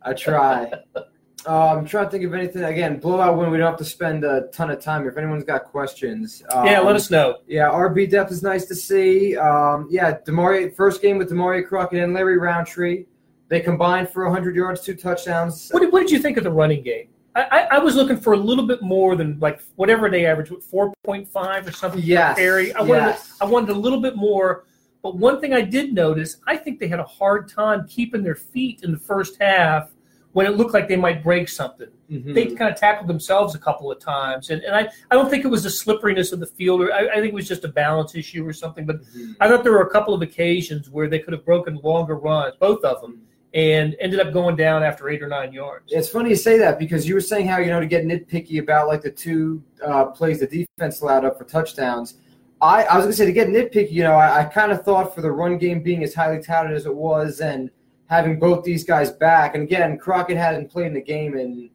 I 0.02 0.12
try. 0.12 0.70
Uh, 1.46 1.76
I'm 1.76 1.84
trying 1.84 2.06
to 2.06 2.10
think 2.10 2.24
of 2.24 2.32
anything. 2.32 2.64
Again, 2.64 2.98
blowout 2.98 3.36
win. 3.36 3.50
We 3.50 3.58
don't 3.58 3.66
have 3.66 3.78
to 3.78 3.84
spend 3.84 4.24
a 4.24 4.48
ton 4.50 4.70
of 4.70 4.80
time. 4.80 5.06
If 5.06 5.18
anyone's 5.18 5.44
got 5.44 5.64
questions, 5.64 6.42
um, 6.50 6.64
yeah, 6.64 6.80
let 6.80 6.96
us 6.96 7.10
know. 7.10 7.40
Yeah, 7.46 7.68
RB 7.68 8.08
depth 8.08 8.32
is 8.32 8.42
nice 8.42 8.64
to 8.64 8.74
see. 8.74 9.36
Um, 9.36 9.86
yeah, 9.90 10.16
Damarea 10.26 10.74
first 10.74 11.02
game 11.02 11.18
with 11.18 11.30
Damarea 11.30 11.66
Crockett 11.66 12.02
and 12.02 12.14
Larry 12.14 12.38
Rountree. 12.38 13.04
They 13.48 13.60
combined 13.60 14.08
for 14.08 14.24
100 14.24 14.56
yards, 14.56 14.80
two 14.80 14.94
touchdowns. 14.94 15.68
What 15.70 15.80
did, 15.80 15.92
what 15.92 16.00
did 16.00 16.10
you 16.10 16.18
think 16.18 16.38
of 16.38 16.44
the 16.44 16.50
running 16.50 16.82
game? 16.82 17.08
I, 17.36 17.66
I, 17.72 17.78
was 17.78 17.96
looking 17.96 18.16
for 18.18 18.32
a 18.32 18.36
little 18.36 18.66
bit 18.66 18.80
more 18.80 19.16
than 19.16 19.38
like 19.40 19.60
whatever 19.74 20.08
they 20.08 20.24
average, 20.24 20.52
four 20.62 20.92
point 21.02 21.28
five 21.28 21.66
or 21.66 21.72
something 21.72 22.00
Yes, 22.02 22.36
per 22.36 22.40
carry. 22.40 22.72
I 22.74 22.80
wanted 22.80 23.06
yes. 23.06 23.36
I 23.40 23.44
wanted 23.44 23.70
a 23.70 23.78
little 23.78 24.00
bit 24.00 24.16
more. 24.16 24.64
But 25.02 25.16
one 25.16 25.40
thing 25.40 25.52
I 25.52 25.60
did 25.60 25.92
notice, 25.92 26.38
I 26.46 26.56
think 26.56 26.78
they 26.78 26.88
had 26.88 27.00
a 27.00 27.04
hard 27.04 27.48
time 27.48 27.86
keeping 27.88 28.22
their 28.22 28.36
feet 28.36 28.84
in 28.84 28.92
the 28.92 28.98
first 28.98 29.36
half 29.40 29.90
when 30.32 30.46
it 30.46 30.50
looked 30.56 30.72
like 30.74 30.88
they 30.88 30.96
might 30.96 31.22
break 31.22 31.48
something. 31.48 31.88
Mhm. 32.10 32.34
They 32.34 32.46
kind 32.46 32.72
of 32.72 32.78
tackled 32.78 33.08
themselves 33.08 33.54
a 33.54 33.58
couple 33.58 33.90
of 33.92 33.98
times, 34.00 34.50
and, 34.50 34.62
and 34.62 34.74
I, 34.74 34.88
I 35.10 35.14
don't 35.14 35.28
think 35.30 35.44
it 35.44 35.48
was 35.48 35.62
the 35.62 35.70
slipperiness 35.70 36.32
of 36.32 36.40
the 36.40 36.46
field, 36.46 36.80
or 36.80 36.92
I, 36.92 37.06
I 37.08 37.14
think 37.16 37.26
it 37.28 37.34
was 37.34 37.46
just 37.46 37.64
a 37.64 37.68
balance 37.68 38.14
issue 38.14 38.46
or 38.46 38.52
something. 38.52 38.86
But 38.86 39.02
Mhm. 39.02 39.36
I 39.40 39.48
thought 39.48 39.62
there 39.62 39.72
were 39.72 39.82
a 39.82 39.90
couple 39.90 40.14
of 40.14 40.22
occasions 40.22 40.88
where 40.90 41.08
they 41.08 41.18
could 41.18 41.32
have 41.32 41.44
broken 41.44 41.76
longer 41.82 42.16
runs, 42.16 42.54
both 42.58 42.82
of 42.84 43.00
them, 43.00 43.22
and 43.54 43.94
ended 44.00 44.18
up 44.18 44.32
going 44.32 44.56
down 44.56 44.82
after 44.82 45.08
eight 45.08 45.22
or 45.22 45.28
nine 45.28 45.52
yards. 45.52 45.92
It's 45.92 46.08
funny 46.08 46.30
you 46.30 46.36
say 46.36 46.58
that 46.58 46.76
because 46.78 47.06
you 47.08 47.14
were 47.14 47.20
saying 47.20 47.46
how 47.46 47.58
you 47.58 47.68
know 47.68 47.78
to 47.80 47.86
get 47.86 48.04
nitpicky 48.04 48.60
about 48.60 48.88
like 48.88 49.00
the 49.00 49.10
two 49.10 49.62
uh, 49.84 50.06
plays 50.06 50.40
the 50.40 50.46
defense 50.46 51.00
allowed 51.00 51.24
up 51.24 51.38
for 51.38 51.44
touchdowns. 51.44 52.14
I, 52.60 52.84
I 52.84 52.96
was 52.96 53.04
gonna 53.04 53.14
say 53.14 53.26
to 53.26 53.32
get 53.32 53.48
nitpicky, 53.48 53.92
you 53.92 54.02
know, 54.02 54.14
I, 54.14 54.40
I 54.40 54.44
kind 54.44 54.72
of 54.72 54.84
thought 54.84 55.14
for 55.14 55.20
the 55.20 55.30
run 55.30 55.56
game 55.58 55.82
being 55.82 56.02
as 56.02 56.14
highly 56.14 56.42
touted 56.42 56.72
as 56.76 56.86
it 56.86 56.94
was, 56.94 57.40
and 57.40 57.70
having 58.06 58.38
both 58.38 58.64
these 58.64 58.84
guys 58.84 59.10
back, 59.12 59.54
and 59.54 59.62
again, 59.62 59.98
Crockett 59.98 60.36
hadn't 60.36 60.70
played 60.70 60.86
in 60.88 60.94
the 60.94 61.02
game 61.02 61.36
in 61.36 61.70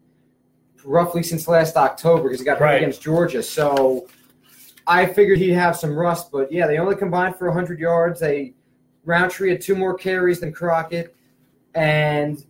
roughly 0.86 1.24
since 1.24 1.48
last 1.48 1.76
October 1.76 2.24
because 2.24 2.40
he 2.40 2.46
got 2.46 2.58
hurt 2.58 2.66
Right. 2.66 2.78
against 2.78 3.02
Georgia. 3.02 3.44
So 3.44 4.08
I 4.88 5.06
figured 5.06 5.38
he'd 5.40 5.52
have 5.52 5.76
some 5.78 5.96
rust, 5.96 6.32
but 6.32 6.52
yeah, 6.52 6.68
they 6.68 6.78
only 6.78 6.96
combined 6.96 7.36
for 7.36 7.48
100 7.48 7.80
yards. 7.80 8.20
They 8.20 8.54
Rountree 9.06 9.50
had 9.50 9.62
two 9.62 9.76
more 9.76 9.94
carries 9.94 10.40
than 10.40 10.52
Crockett, 10.52 11.16
and 11.76 12.44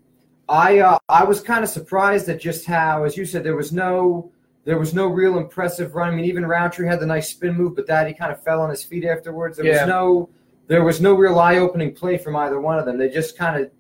I 0.48 0.80
uh, 0.80 0.98
I 1.08 1.24
was 1.24 1.42
kind 1.42 1.64
of 1.64 1.70
surprised 1.70 2.30
at 2.30 2.40
just 2.40 2.66
how, 2.66 3.04
as 3.04 3.16
you 3.18 3.26
said, 3.26 3.44
there 3.44 3.56
was 3.56 3.72
no 3.72 4.32
there 4.66 4.78
was 4.78 4.94
no 4.94 5.08
real 5.08 5.38
impressive 5.38 5.96
run. 5.96 6.10
I 6.10 6.16
mean, 6.16 6.26
even 6.26 6.46
Rountree 6.46 6.88
had 6.88 7.00
the 7.00 7.06
nice 7.06 7.30
spin 7.30 7.56
move, 7.56 7.76
but 7.76 7.88
that 7.88 8.08
he 8.08 8.14
kind 8.14 8.32
of 8.32 8.44
fell 8.44 8.62
on 8.62 8.70
his 8.70 8.84
feet 8.84 9.06
afterwards. 9.06 9.58
There 9.58 9.66
Yeah. 9.66 9.84
was 9.86 9.90
no 9.90 10.30
there 10.68 10.84
was 10.84 11.02
no 11.02 11.16
real 11.16 11.40
eye 11.40 11.58
opening 11.58 11.94
play 11.94 12.18
from 12.18 12.36
either 12.36 12.60
one 12.62 12.78
of 12.78 12.86
them. 12.86 12.98
They 12.98 13.10
just 13.10 13.38
kind 13.38 13.60
of 13.64 13.72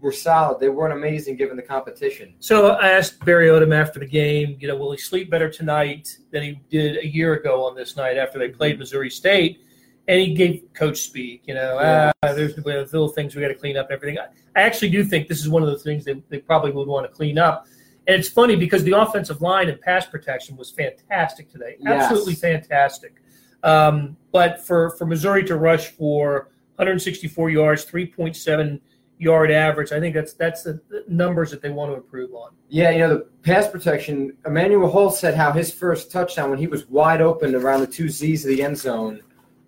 were 0.00 0.12
solid. 0.12 0.60
They 0.60 0.68
weren't 0.68 0.92
amazing 0.92 1.36
given 1.36 1.56
the 1.56 1.62
competition. 1.62 2.34
So 2.40 2.70
I 2.70 2.90
asked 2.90 3.24
Barry 3.24 3.46
Odom 3.48 3.74
after 3.74 4.00
the 4.00 4.06
game, 4.06 4.56
you 4.60 4.68
know, 4.68 4.76
will 4.76 4.92
he 4.92 4.98
sleep 4.98 5.30
better 5.30 5.48
tonight 5.48 6.16
than 6.32 6.42
he 6.42 6.60
did 6.70 6.96
a 6.98 7.06
year 7.06 7.34
ago 7.34 7.64
on 7.64 7.74
this 7.76 7.96
night 7.96 8.16
after 8.16 8.38
they 8.38 8.48
played 8.48 8.78
Missouri 8.78 9.10
State? 9.10 9.64
And 10.08 10.20
he 10.20 10.34
gave 10.34 10.64
coach 10.74 10.98
speak, 10.98 11.42
you 11.46 11.54
know, 11.54 11.78
Yeah. 11.80 12.12
ah, 12.24 12.32
there's 12.32 12.56
little 12.58 13.08
things 13.08 13.34
we 13.36 13.42
got 13.42 13.48
to 13.48 13.54
clean 13.54 13.76
up 13.76 13.86
and 13.86 13.94
everything. 13.94 14.18
I, 14.18 14.26
actually 14.60 14.90
do 14.90 15.04
think 15.04 15.28
this 15.28 15.40
is 15.40 15.48
one 15.48 15.62
of 15.62 15.68
the 15.70 15.78
things 15.78 16.04
that 16.04 16.28
they 16.28 16.38
probably 16.38 16.72
would 16.72 16.88
want 16.88 17.06
to 17.08 17.12
clean 17.12 17.38
up. 17.38 17.66
And 18.08 18.16
it's 18.16 18.28
funny 18.28 18.56
because 18.56 18.82
the 18.82 18.98
offensive 18.98 19.40
line 19.40 19.68
and 19.68 19.80
pass 19.80 20.06
protection 20.06 20.56
was 20.56 20.70
fantastic 20.70 21.50
today. 21.50 21.76
Yes. 21.78 22.02
Absolutely 22.02 22.34
fantastic. 22.34 23.22
Um, 23.62 24.16
but 24.32 24.66
for, 24.66 24.90
for 24.90 25.06
Missouri 25.06 25.44
to 25.44 25.56
rush 25.56 25.88
for 25.88 26.48
164 26.76 27.50
yards, 27.50 27.86
3.7 27.86 28.80
yard 29.18 29.52
average, 29.52 29.92
I 29.92 30.00
think 30.00 30.14
that's 30.16 30.32
that's 30.32 30.64
the 30.64 30.80
the 30.88 31.04
numbers 31.06 31.52
that 31.52 31.62
they 31.62 31.70
want 31.70 31.92
to 31.92 31.96
improve 31.96 32.34
on. 32.34 32.50
Yeah, 32.68 32.90
you 32.90 32.98
know, 32.98 33.08
the 33.10 33.26
pass 33.42 33.68
protection, 33.68 34.36
Emmanuel 34.44 34.90
Hall 34.90 35.10
said 35.10 35.34
how 35.36 35.52
his 35.52 35.72
first 35.72 36.10
touchdown 36.10 36.50
when 36.50 36.58
he 36.58 36.66
was 36.66 36.88
wide 36.88 37.20
open 37.20 37.54
around 37.54 37.80
the 37.82 37.86
two 37.86 38.08
Z's 38.08 38.44
of 38.44 38.48
the 38.48 38.62
end 38.64 38.76
zone 38.76 39.20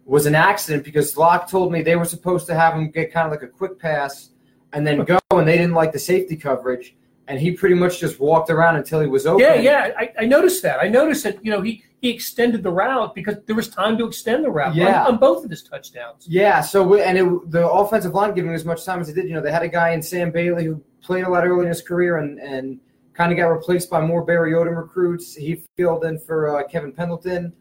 was 0.06 0.26
an 0.26 0.34
accident 0.34 0.84
because 0.84 1.16
Lock 1.16 1.48
told 1.50 1.72
me 1.72 1.82
they 1.82 1.96
were 1.96 2.04
supposed 2.04 2.46
to 2.46 2.54
have 2.54 2.74
him 2.74 2.90
get 2.90 3.12
kind 3.12 3.26
of 3.26 3.30
like 3.32 3.42
a 3.42 3.48
quick 3.48 3.78
pass 3.78 4.30
and 4.72 4.86
then 4.86 5.04
go, 5.04 5.18
and 5.30 5.46
they 5.48 5.56
didn't 5.56 5.74
like 5.74 5.92
the 5.92 5.98
safety 5.98 6.36
coverage. 6.36 6.96
And 7.26 7.40
he 7.40 7.52
pretty 7.52 7.74
much 7.74 8.00
just 8.00 8.20
walked 8.20 8.50
around 8.50 8.76
until 8.76 9.00
he 9.00 9.06
was 9.06 9.24
open. 9.24 9.40
Yeah, 9.42 9.54
yeah, 9.54 9.90
I, 9.98 10.12
I 10.20 10.24
noticed 10.26 10.62
that. 10.62 10.78
I 10.80 10.88
noticed 10.88 11.24
that 11.24 11.42
you 11.42 11.50
know 11.50 11.62
he 11.62 11.82
he 12.02 12.10
extended 12.10 12.62
the 12.62 12.70
route 12.70 13.14
because 13.14 13.36
there 13.46 13.56
was 13.56 13.68
time 13.68 13.96
to 13.96 14.04
extend 14.04 14.44
the 14.44 14.50
route 14.50 14.74
Yeah. 14.74 15.04
on, 15.06 15.14
on 15.14 15.18
both 15.18 15.42
of 15.42 15.48
his 15.50 15.62
touchdowns. 15.62 16.26
Yeah, 16.28 16.60
so 16.60 16.86
we, 16.86 17.00
and 17.00 17.16
it, 17.16 17.50
the 17.50 17.66
offensive 17.66 18.12
line 18.12 18.34
giving 18.34 18.52
as 18.52 18.66
much 18.66 18.84
time 18.84 19.00
as 19.00 19.08
it 19.08 19.14
did. 19.14 19.24
You 19.26 19.32
know, 19.32 19.40
they 19.40 19.50
had 19.50 19.62
a 19.62 19.68
guy 19.68 19.92
in 19.92 20.02
Sam 20.02 20.30
Bailey 20.30 20.66
who 20.66 20.82
played 21.02 21.24
a 21.24 21.30
lot 21.30 21.46
early 21.46 21.62
in 21.62 21.68
his 21.68 21.80
career 21.80 22.18
and, 22.18 22.38
and 22.40 22.78
kind 23.14 23.32
of 23.32 23.38
got 23.38 23.46
replaced 23.46 23.88
by 23.88 24.02
more 24.02 24.22
Barry 24.22 24.52
Odom 24.52 24.76
recruits. 24.76 25.34
He 25.34 25.62
filled 25.78 26.04
in 26.04 26.18
for 26.18 26.58
uh, 26.58 26.68
Kevin 26.68 26.92
Pendleton. 26.92 27.54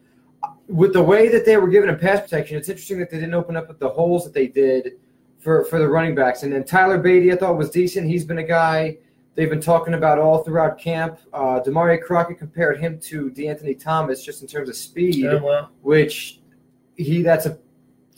With 0.74 0.94
the 0.94 1.04
way 1.04 1.28
that 1.30 1.46
they 1.46 1.58
were 1.58 1.68
given 1.68 1.90
him 1.90 2.00
pass 2.00 2.22
protection, 2.22 2.58
it's 2.58 2.68
interesting 2.68 2.98
that 3.00 3.12
they 3.12 3.18
didn't 3.20 3.36
open 3.36 3.56
up 3.56 3.78
the 3.78 3.90
holes 3.90 4.24
that 4.24 4.34
they 4.34 4.48
did 4.48 4.94
for, 5.40 5.64
for 5.66 5.78
the 5.78 5.88
running 5.88 6.16
backs. 6.16 6.42
And 6.42 6.52
then 6.52 6.64
Tyler 6.64 6.98
Beatty, 6.98 7.32
I 7.32 7.36
thought 7.36 7.56
was 7.58 7.70
decent. 7.70 8.08
He's 8.08 8.26
been 8.26 8.40
a 8.40 8.44
guy 8.44 8.98
they've 9.36 9.50
been 9.52 9.62
talking 9.62 9.94
about 9.94 10.18
all 10.18 10.44
throughout 10.44 10.80
camp. 10.80 11.20
Uh, 11.32 11.60
Damarea 11.64 12.02
Crockett 12.02 12.40
compared 12.40 12.80
him 12.80 13.00
to 13.02 13.30
De'Anthony 13.30 13.80
Thomas 13.80 14.24
just 14.24 14.42
in 14.42 14.48
terms 14.48 14.68
of 14.68 14.76
speed, 14.76 15.16
Yeah, 15.16 15.66
which 15.84 16.40
he 16.96 17.22
that's 17.22 17.46
a 17.46 17.58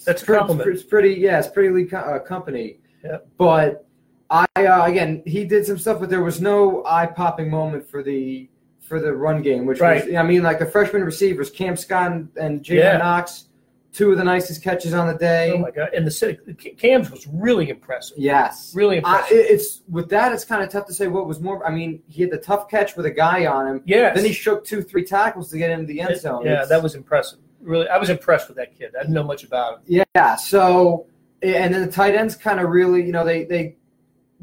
That's 0.05 0.21
a 0.21 0.25
pretty- 0.25 0.39
compliment. 0.39 0.69
It's 0.69 0.83
pretty, 0.83 1.13
yeah, 1.15 1.39
it's 1.39 1.49
pretty 1.49 1.69
elite 1.69 1.91
co- 1.91 1.97
uh, 1.97 2.19
company. 2.19 2.79
Yeah. 3.03 3.17
But 3.37 3.85
I 4.29 4.45
uh, 4.57 4.85
again, 4.85 5.23
he 5.25 5.43
did 5.43 5.65
some 5.65 5.77
stuff, 5.77 5.99
but 5.99 6.09
there 6.09 6.23
was 6.23 6.39
no 6.39 6.85
eye 6.85 7.05
popping 7.05 7.49
moment 7.49 7.89
for 7.89 8.01
the 8.01 8.49
for 8.87 8.99
the 8.99 9.13
run 9.13 9.41
game, 9.41 9.65
which 9.65 9.79
Right. 9.79 10.05
was, 10.05 10.15
I 10.15 10.23
mean, 10.23 10.43
like 10.43 10.59
the 10.59 10.65
freshman 10.65 11.03
receivers, 11.03 11.49
Kam 11.49 11.75
Scott 11.75 12.11
and, 12.37 12.61
Jalen 12.63 12.75
Yeah. 12.75 12.97
Knox, 12.97 13.45
two 13.93 14.11
of 14.11 14.17
the 14.17 14.23
nicest 14.23 14.61
catches 14.63 14.93
on 14.93 15.07
the 15.07 15.13
day. 15.13 15.51
oh 15.55 15.57
my 15.57 15.71
god! 15.71 15.89
And 15.93 16.05
the 16.05 16.11
city- 16.11 16.37
Cam's 16.77 17.09
was 17.09 17.25
really 17.27 17.69
impressive. 17.69 18.17
yes. 18.17 18.73
Really 18.75 18.97
impressive. 18.97 19.37
it- 19.37 19.49
it's 19.51 19.81
with 19.89 20.09
that. 20.09 20.33
It's 20.33 20.43
kind 20.45 20.61
of 20.61 20.69
tough 20.69 20.85
to 20.87 20.93
say 20.93 21.07
what 21.07 21.27
was 21.27 21.39
more. 21.39 21.65
I 21.65 21.71
mean, 21.71 22.01
he 22.07 22.21
had 22.23 22.31
the 22.31 22.37
tough 22.37 22.69
catch 22.69 22.95
with 22.97 23.05
a 23.05 23.11
guy 23.11 23.45
on 23.45 23.67
him. 23.67 23.81
Yeah. 23.85 24.13
Then 24.13 24.25
he 24.25 24.33
shook 24.33 24.65
two, 24.65 24.81
three 24.81 25.03
tackles 25.05 25.49
to 25.51 25.57
get 25.57 25.69
into 25.71 25.85
the 25.85 26.01
end 26.01 26.17
zone. 26.19 26.43
Yeah, 26.45 26.51
It's- 26.53 26.69
that 26.69 26.83
was 26.83 26.93
impressive. 26.95 27.39
Really, 27.61 27.87
I 27.87 27.97
was 27.97 28.09
impressed 28.09 28.47
with 28.49 28.57
that 28.57 28.77
kid. 28.77 28.91
I 28.99 29.01
didn't 29.03 29.13
know 29.15 29.23
much 29.23 29.43
about 29.43 29.75
him. 29.87 30.03
Yeah. 30.13 30.35
So, 30.35 31.05
and 31.41 31.73
then 31.73 31.81
the 31.85 31.91
tight 31.91 32.13
ends 32.15 32.35
kind 32.35 32.59
of 32.59 32.69
really, 32.69 33.01
you 33.03 33.11
know, 33.11 33.23
they 33.25 33.45
they 33.45 33.77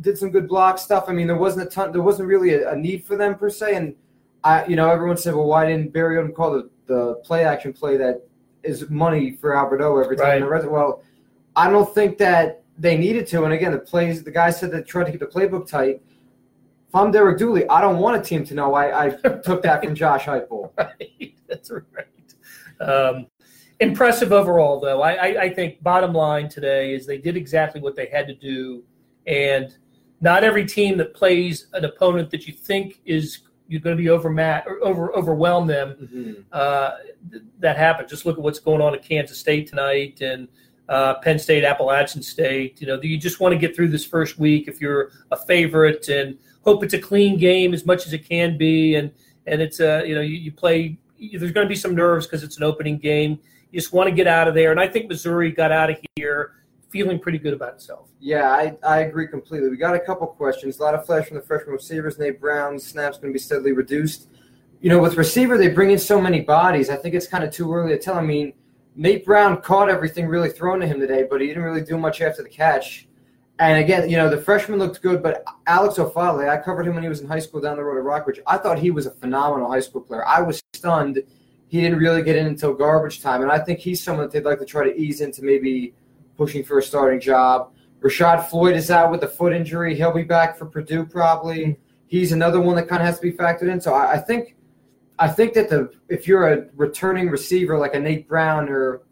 did 0.00 0.16
some 0.16 0.30
good 0.30 0.48
block 0.48 0.78
stuff. 0.78 1.04
I 1.08 1.12
mean, 1.12 1.26
there 1.26 1.36
wasn't 1.36 1.66
a 1.66 1.70
ton, 1.70 1.92
there 1.92 2.00
wasn't 2.02 2.26
really 2.26 2.54
a, 2.54 2.70
a 2.72 2.76
need 2.76 3.04
for 3.04 3.16
them 3.16 3.34
per 3.36 3.50
se. 3.50 3.74
And 3.76 3.94
I, 4.44 4.66
you 4.66 4.76
know, 4.76 4.90
everyone 4.90 5.16
said, 5.16 5.34
well, 5.34 5.46
why 5.46 5.66
didn't 5.66 5.92
Barry 5.92 6.16
Odom 6.16 6.34
call 6.34 6.52
the 6.52 6.70
the 6.86 7.14
play 7.24 7.44
action 7.44 7.72
play 7.72 7.96
that 7.96 8.26
is 8.62 8.88
money 8.90 9.32
for 9.32 9.56
Alberto 9.56 9.98
every 9.98 10.16
time? 10.16 10.26
Right. 10.26 10.42
in 10.42 10.64
the 10.64 10.70
Well, 10.70 11.02
I 11.56 11.70
don't 11.70 11.92
think 11.94 12.18
that 12.18 12.62
they 12.78 12.96
needed 12.96 13.26
to. 13.28 13.44
And 13.44 13.52
again, 13.52 13.72
the 13.72 13.78
plays, 13.78 14.22
the 14.22 14.30
guy 14.30 14.50
said 14.50 14.70
they 14.70 14.82
tried 14.82 15.04
to 15.04 15.10
keep 15.12 15.20
the 15.20 15.26
playbook 15.26 15.68
tight. 15.68 16.02
If 16.88 16.94
I'm 16.94 17.10
Derek 17.10 17.38
Dooley, 17.38 17.66
I 17.68 17.80
don't 17.80 17.98
want 17.98 18.20
a 18.20 18.22
team 18.22 18.44
to 18.44 18.54
know 18.54 18.74
I, 18.74 19.06
I 19.06 19.10
took 19.44 19.62
that 19.62 19.84
from 19.84 19.94
Josh 19.94 20.24
Heupel. 20.24 20.70
Right. 20.76 21.34
That's 21.48 21.70
right. 21.70 22.06
Um, 22.80 23.26
impressive 23.80 24.32
overall, 24.32 24.80
though. 24.80 25.02
I, 25.02 25.12
I, 25.12 25.42
I 25.42 25.54
think 25.54 25.82
bottom 25.82 26.12
line 26.12 26.48
today 26.48 26.94
is 26.94 27.06
they 27.06 27.18
did 27.18 27.36
exactly 27.36 27.80
what 27.80 27.94
they 27.94 28.06
had 28.06 28.26
to 28.26 28.34
do, 28.34 28.82
and 29.26 29.76
not 30.20 30.44
every 30.44 30.66
team 30.66 30.96
that 30.98 31.14
plays 31.14 31.68
an 31.72 31.84
opponent 31.84 32.30
that 32.30 32.46
you 32.46 32.52
think 32.52 33.00
is 33.04 33.40
you're 33.68 33.80
going 33.80 33.96
to 33.96 34.02
be 34.02 34.08
overmat 34.08 34.66
or 34.66 34.82
over 34.84 35.14
overwhelm 35.14 35.66
them. 35.66 36.44
Uh, 36.52 36.96
th- 37.30 37.42
that 37.60 37.76
happened. 37.76 38.08
Just 38.08 38.26
look 38.26 38.36
at 38.36 38.42
what's 38.42 38.58
going 38.58 38.80
on 38.80 38.94
at 38.94 39.02
Kansas 39.02 39.38
State 39.38 39.68
tonight 39.68 40.20
and 40.20 40.48
uh, 40.88 41.14
Penn 41.14 41.38
State, 41.38 41.64
Appalachian 41.64 42.22
State. 42.22 42.80
You 42.80 42.86
know, 42.86 43.00
you 43.00 43.16
just 43.16 43.40
want 43.40 43.52
to 43.52 43.58
get 43.58 43.74
through 43.74 43.88
this 43.88 44.04
first 44.04 44.38
week 44.38 44.68
if 44.68 44.80
you're 44.80 45.10
a 45.30 45.36
favorite 45.36 46.08
and 46.08 46.38
hope 46.64 46.84
it's 46.84 46.94
a 46.94 46.98
clean 46.98 47.38
game 47.38 47.72
as 47.72 47.86
much 47.86 48.06
as 48.06 48.12
it 48.12 48.28
can 48.28 48.58
be. 48.58 48.96
And 48.96 49.10
and 49.46 49.60
it's 49.60 49.80
a 49.80 50.04
you 50.06 50.14
know 50.14 50.20
you, 50.20 50.36
you 50.36 50.52
play. 50.52 50.98
There's 51.18 51.52
going 51.52 51.66
to 51.66 51.68
be 51.68 51.76
some 51.76 51.94
nerves 51.94 52.26
because 52.26 52.42
it's 52.42 52.56
an 52.56 52.64
opening 52.64 52.98
game. 52.98 53.38
You 53.70 53.80
just 53.80 53.92
want 53.92 54.08
to 54.08 54.14
get 54.14 54.26
out 54.26 54.48
of 54.48 54.54
there. 54.54 54.70
And 54.70 54.80
I 54.80 54.88
think 54.88 55.08
Missouri 55.08 55.50
got 55.52 55.70
out 55.70 55.88
of 55.88 55.96
here 56.16 56.52
feeling 56.92 57.18
pretty 57.18 57.38
good 57.38 57.54
about 57.54 57.74
itself. 57.74 58.10
Yeah, 58.20 58.50
I, 58.50 58.76
I 58.86 59.00
agree 59.00 59.26
completely. 59.26 59.70
We 59.70 59.76
got 59.76 59.94
a 59.94 60.00
couple 60.00 60.26
questions. 60.26 60.78
A 60.78 60.82
lot 60.82 60.94
of 60.94 61.04
flash 61.06 61.26
from 61.26 61.36
the 61.36 61.42
freshman 61.42 61.72
receivers. 61.72 62.18
Nate 62.18 62.40
Brown's 62.40 62.86
snaps 62.86 63.18
going 63.18 63.32
to 63.32 63.36
be 63.36 63.40
steadily 63.40 63.72
reduced. 63.72 64.28
You 64.80 64.90
know, 64.90 64.98
with 64.98 65.16
receiver, 65.16 65.56
they 65.56 65.68
bring 65.68 65.90
in 65.90 65.98
so 65.98 66.20
many 66.20 66.40
bodies. 66.40 66.90
I 66.90 66.96
think 66.96 67.14
it's 67.14 67.26
kind 67.26 67.42
of 67.42 67.50
too 67.50 67.72
early 67.72 67.92
to 67.92 67.98
tell. 67.98 68.16
I 68.16 68.20
mean, 68.20 68.52
Nate 68.94 69.24
Brown 69.24 69.62
caught 69.62 69.88
everything 69.88 70.26
really 70.26 70.50
thrown 70.50 70.80
to 70.80 70.86
him 70.86 71.00
today, 71.00 71.26
but 71.28 71.40
he 71.40 71.46
didn't 71.46 71.62
really 71.62 71.82
do 71.82 71.96
much 71.96 72.20
after 72.20 72.42
the 72.42 72.48
catch. 72.48 73.08
And 73.58 73.78
again, 73.78 74.10
you 74.10 74.16
know, 74.16 74.28
the 74.28 74.40
freshman 74.40 74.78
looked 74.78 75.00
good, 75.02 75.22
but 75.22 75.44
Alex 75.66 75.96
Ofale, 75.96 76.48
I 76.48 76.60
covered 76.60 76.86
him 76.86 76.94
when 76.94 77.02
he 77.02 77.08
was 77.08 77.20
in 77.20 77.28
high 77.28 77.38
school 77.38 77.60
down 77.60 77.76
the 77.76 77.84
road 77.84 77.98
at 77.98 78.04
Rockbridge. 78.04 78.40
I 78.46 78.58
thought 78.58 78.78
he 78.78 78.90
was 78.90 79.06
a 79.06 79.12
phenomenal 79.12 79.70
high 79.70 79.80
school 79.80 80.00
player. 80.00 80.26
I 80.26 80.40
was 80.40 80.62
stunned 80.74 81.22
he 81.72 81.80
didn't 81.80 82.00
really 82.00 82.22
get 82.22 82.36
in 82.36 82.46
until 82.48 82.74
garbage 82.74 83.22
time. 83.22 83.40
And 83.40 83.50
I 83.50 83.58
think 83.58 83.78
he's 83.78 84.04
someone 84.04 84.26
that 84.26 84.30
they'd 84.30 84.44
like 84.44 84.58
to 84.58 84.66
try 84.66 84.84
to 84.84 84.94
ease 84.94 85.22
into 85.22 85.42
maybe 85.42 85.94
pushing 86.42 86.64
for 86.64 86.78
a 86.78 86.82
starting 86.82 87.20
job. 87.20 87.72
Richaud 88.00 88.48
Floyd 88.50 88.74
is 88.74 88.90
out 88.90 89.12
with 89.12 89.22
a 89.22 89.28
foot 89.28 89.52
injury. 89.52 89.94
He'll 89.94 90.12
be 90.12 90.24
back 90.24 90.58
for 90.58 90.66
Purdue 90.66 91.06
probably. 91.06 91.78
he's 92.08 92.32
another 92.32 92.60
one 92.60 92.74
that 92.76 92.88
kind 92.88 93.00
of 93.00 93.06
has 93.06 93.16
to 93.20 93.22
be 93.22 93.32
factored 93.32 93.70
in. 93.72 93.80
So 93.80 93.94
I, 93.94 94.14
I 94.14 94.18
think, 94.18 94.56
I 95.20 95.28
think 95.28 95.54
that 95.54 95.68
the 95.70 95.92
if 96.08 96.26
you're 96.26 96.52
a 96.52 96.66
returning 96.76 97.28
receiver 97.30 97.78
like 97.78 97.94
a 97.94 98.00
Nate 98.00 98.26
Brown 98.26 98.68
or 98.68 99.02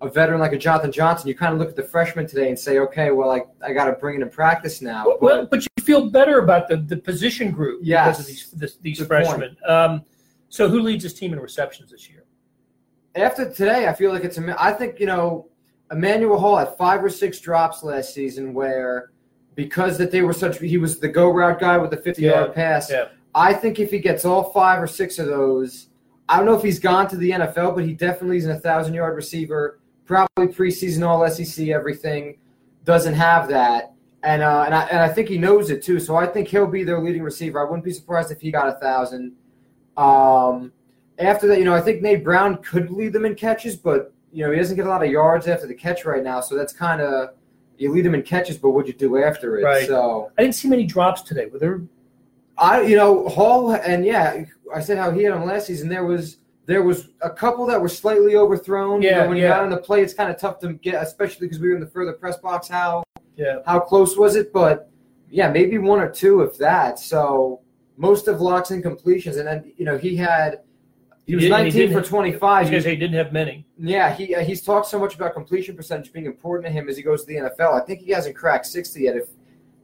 a 0.00 0.08
veteran 0.10 0.40
like 0.40 0.52
a 0.52 0.58
Jonathan 0.58 0.90
Johnson, 0.90 1.28
you 1.28 1.34
kind 1.36 1.52
of 1.52 1.60
look 1.60 1.68
at 1.68 1.76
the 1.76 1.82
freshman 1.84 2.26
today 2.26 2.48
and 2.48 2.58
say, 2.58 2.78
okay, 2.80 3.12
well, 3.12 3.30
I, 3.30 3.42
I 3.64 3.72
got 3.72 3.84
to 3.84 3.92
bring 3.92 4.18
it 4.18 4.22
in 4.22 4.30
practice 4.30 4.82
now. 4.82 5.04
Well, 5.06 5.18
well, 5.20 5.46
but 5.46 5.62
you 5.62 5.84
feel 5.84 6.10
better 6.10 6.40
about 6.40 6.66
the, 6.68 6.76
the 6.78 6.96
position 6.96 7.52
group 7.52 7.80
Yes. 7.84 8.04
because 8.16 8.20
of 8.20 8.26
these 8.26 8.50
this, 8.50 8.76
these 8.78 9.06
freshmen. 9.06 9.56
Um, 9.64 10.02
so 10.48 10.68
who 10.68 10.80
leads 10.80 11.04
his 11.04 11.14
team 11.14 11.32
in 11.32 11.38
receptions 11.38 11.92
this 11.92 12.08
year? 12.10 12.24
after 13.14 13.48
today, 13.52 13.86
I 13.88 13.92
feel 13.92 14.10
like 14.12 14.24
it's. 14.24 14.38
a- 14.38 14.56
I 14.62 14.72
think 14.72 14.98
you 15.00 15.06
know, 15.06 15.48
Emmanuel 15.90 16.38
Hall 16.38 16.56
had 16.56 16.76
five 16.76 17.02
or 17.04 17.10
six 17.10 17.40
drops 17.40 17.82
last 17.82 18.14
season 18.14 18.54
where 18.54 19.10
because 19.54 19.98
that 19.98 20.10
they 20.10 20.22
were 20.22 20.32
such. 20.32 20.58
He 20.58 20.78
was 20.78 20.98
the 21.00 21.08
go 21.08 21.30
route 21.30 21.58
guy 21.60 21.76
with 21.78 21.90
the 21.90 21.96
fifty 21.96 22.22
Yeah, 22.22 22.40
yard 22.40 22.54
pass. 22.54 22.90
yeah. 22.90 23.08
I 23.34 23.52
think 23.54 23.78
if 23.78 23.90
he 23.90 23.98
gets 23.98 24.24
all 24.24 24.50
five 24.52 24.82
or 24.82 24.86
six 24.86 25.18
of 25.18 25.26
those, 25.26 25.88
I 26.28 26.36
don't 26.36 26.46
know 26.46 26.54
if 26.56 26.62
he's 26.62 26.78
gone 26.80 27.08
to 27.08 27.16
the 27.16 27.30
NFL, 27.30 27.74
but 27.74 27.84
he 27.84 27.92
definitely 27.92 28.38
is 28.38 28.46
a 28.46 28.58
thousand 28.58 28.94
yard 28.94 29.16
receiver. 29.16 29.78
Probably 30.06 30.48
preseason 30.48 31.06
All 31.06 31.28
SEC, 31.30 31.68
everything. 31.68 32.38
Doesn't 32.84 33.14
have 33.14 33.48
that. 33.48 33.92
And, 34.22 34.42
uh, 34.42 34.64
and 34.66 34.74
I 34.74 34.82
and 34.86 34.98
I 35.00 35.08
think 35.08 35.28
he 35.28 35.38
knows 35.38 35.70
it 35.70 35.82
too. 35.82 35.98
So 36.00 36.16
I 36.16 36.26
think 36.26 36.48
he'll 36.48 36.66
be 36.66 36.82
their 36.84 37.00
leading 37.00 37.22
receiver. 37.22 37.60
I 37.60 37.64
wouldn't 37.64 37.84
be 37.84 37.92
surprised 37.92 38.30
if 38.30 38.40
he 38.40 38.50
got 38.50 38.68
a 38.68 38.78
thousand. 38.80 39.32
Um, 39.96 40.72
after 41.18 41.46
that, 41.48 41.58
you 41.58 41.64
know, 41.64 41.74
I 41.74 41.80
think 41.80 42.02
Nate 42.02 42.24
Brown 42.24 42.56
could 42.62 42.90
lead 42.90 43.12
them 43.12 43.24
in 43.24 43.34
catches, 43.34 43.76
but 43.76 44.12
you 44.32 44.44
know 44.44 44.50
he 44.52 44.58
doesn't 44.58 44.76
get 44.76 44.86
a 44.86 44.88
lot 44.88 45.02
of 45.04 45.10
yards 45.10 45.46
after 45.48 45.66
the 45.66 45.74
catch 45.74 46.04
right 46.04 46.22
now. 46.22 46.40
So 46.40 46.54
that's 46.56 46.72
kind 46.72 47.00
of 47.00 47.30
you 47.78 47.90
lead 47.92 48.04
him 48.06 48.14
in 48.14 48.22
catches, 48.22 48.58
but 48.58 48.70
what 48.70 48.86
you 48.86 48.92
do 48.92 49.22
after 49.22 49.58
it? 49.58 49.64
Right. 49.64 49.86
So 49.86 50.30
I 50.38 50.42
didn't 50.42 50.54
see 50.54 50.68
many 50.68 50.84
drops 50.84 51.22
today. 51.22 51.46
Were 51.46 51.58
there? 51.58 51.80
I, 52.58 52.82
you 52.82 52.96
know, 52.96 53.26
Hall 53.28 53.72
and 53.72 54.04
yeah, 54.04 54.44
I 54.74 54.80
said 54.80 54.98
how 54.98 55.10
he 55.10 55.22
had 55.22 55.32
him 55.34 55.44
last 55.46 55.66
season. 55.66 55.88
There 55.88 56.04
was 56.04 56.36
there 56.66 56.82
was 56.82 57.08
a 57.22 57.30
couple 57.30 57.66
that 57.66 57.80
were 57.80 57.88
slightly 57.88 58.36
overthrown. 58.36 59.02
You 59.02 59.10
know, 59.10 59.16
Yeah, 59.18 59.26
when 59.26 59.36
you 59.36 59.44
yeah. 59.44 59.48
got 59.50 59.64
on 59.64 59.70
the 59.70 59.78
play, 59.78 60.02
it's 60.02 60.14
kind 60.14 60.30
of 60.30 60.36
tough 60.38 60.58
to 60.60 60.74
get, 60.74 61.02
especially 61.02 61.46
because 61.46 61.58
we 61.58 61.68
were 61.68 61.74
in 61.74 61.80
the 61.80 61.86
further 61.86 62.12
press 62.12 62.36
box. 62.36 62.68
How 62.68 63.02
Yeah. 63.36 63.60
how 63.66 63.80
close 63.80 64.16
was 64.16 64.36
it? 64.36 64.52
But 64.52 64.90
yeah, 65.30 65.50
maybe 65.50 65.78
one 65.78 66.00
or 66.00 66.08
two, 66.10 66.42
if 66.42 66.58
that. 66.58 66.98
So 66.98 67.60
most 67.96 68.28
of 68.28 68.40
locks 68.40 68.70
and 68.72 68.82
completions, 68.82 69.36
and 69.38 69.46
then 69.48 69.72
you 69.76 69.84
know 69.86 69.96
he 69.96 70.14
had 70.16 70.60
he 71.30 71.36
was 71.36 71.44
He 71.44 71.48
didn't- 71.50 71.72
he 71.72 71.78
19 71.86 71.92
for 72.02 72.08
25. 72.08 72.66
Because 72.70 72.84
he 72.84 72.96
didn't 72.96 73.14
have 73.14 73.32
many. 73.32 73.64
Yeah, 73.78 74.12
he 74.14 74.34
uh, 74.34 74.40
he's 74.42 74.62
talked 74.62 74.86
so 74.86 74.98
much 74.98 75.14
about 75.14 75.32
completion 75.32 75.76
percentage 75.76 76.12
being 76.12 76.26
important 76.26 76.66
to 76.66 76.72
him 76.72 76.88
as 76.88 76.96
he 76.96 77.02
goes 77.02 77.24
to 77.24 77.26
the 77.28 77.36
NFL. 77.36 77.80
I 77.80 77.84
think 77.84 78.00
he 78.00 78.10
hasn't 78.10 78.34
cracked 78.34 78.66
60 78.66 79.02
yet. 79.02 79.16
If 79.16 79.28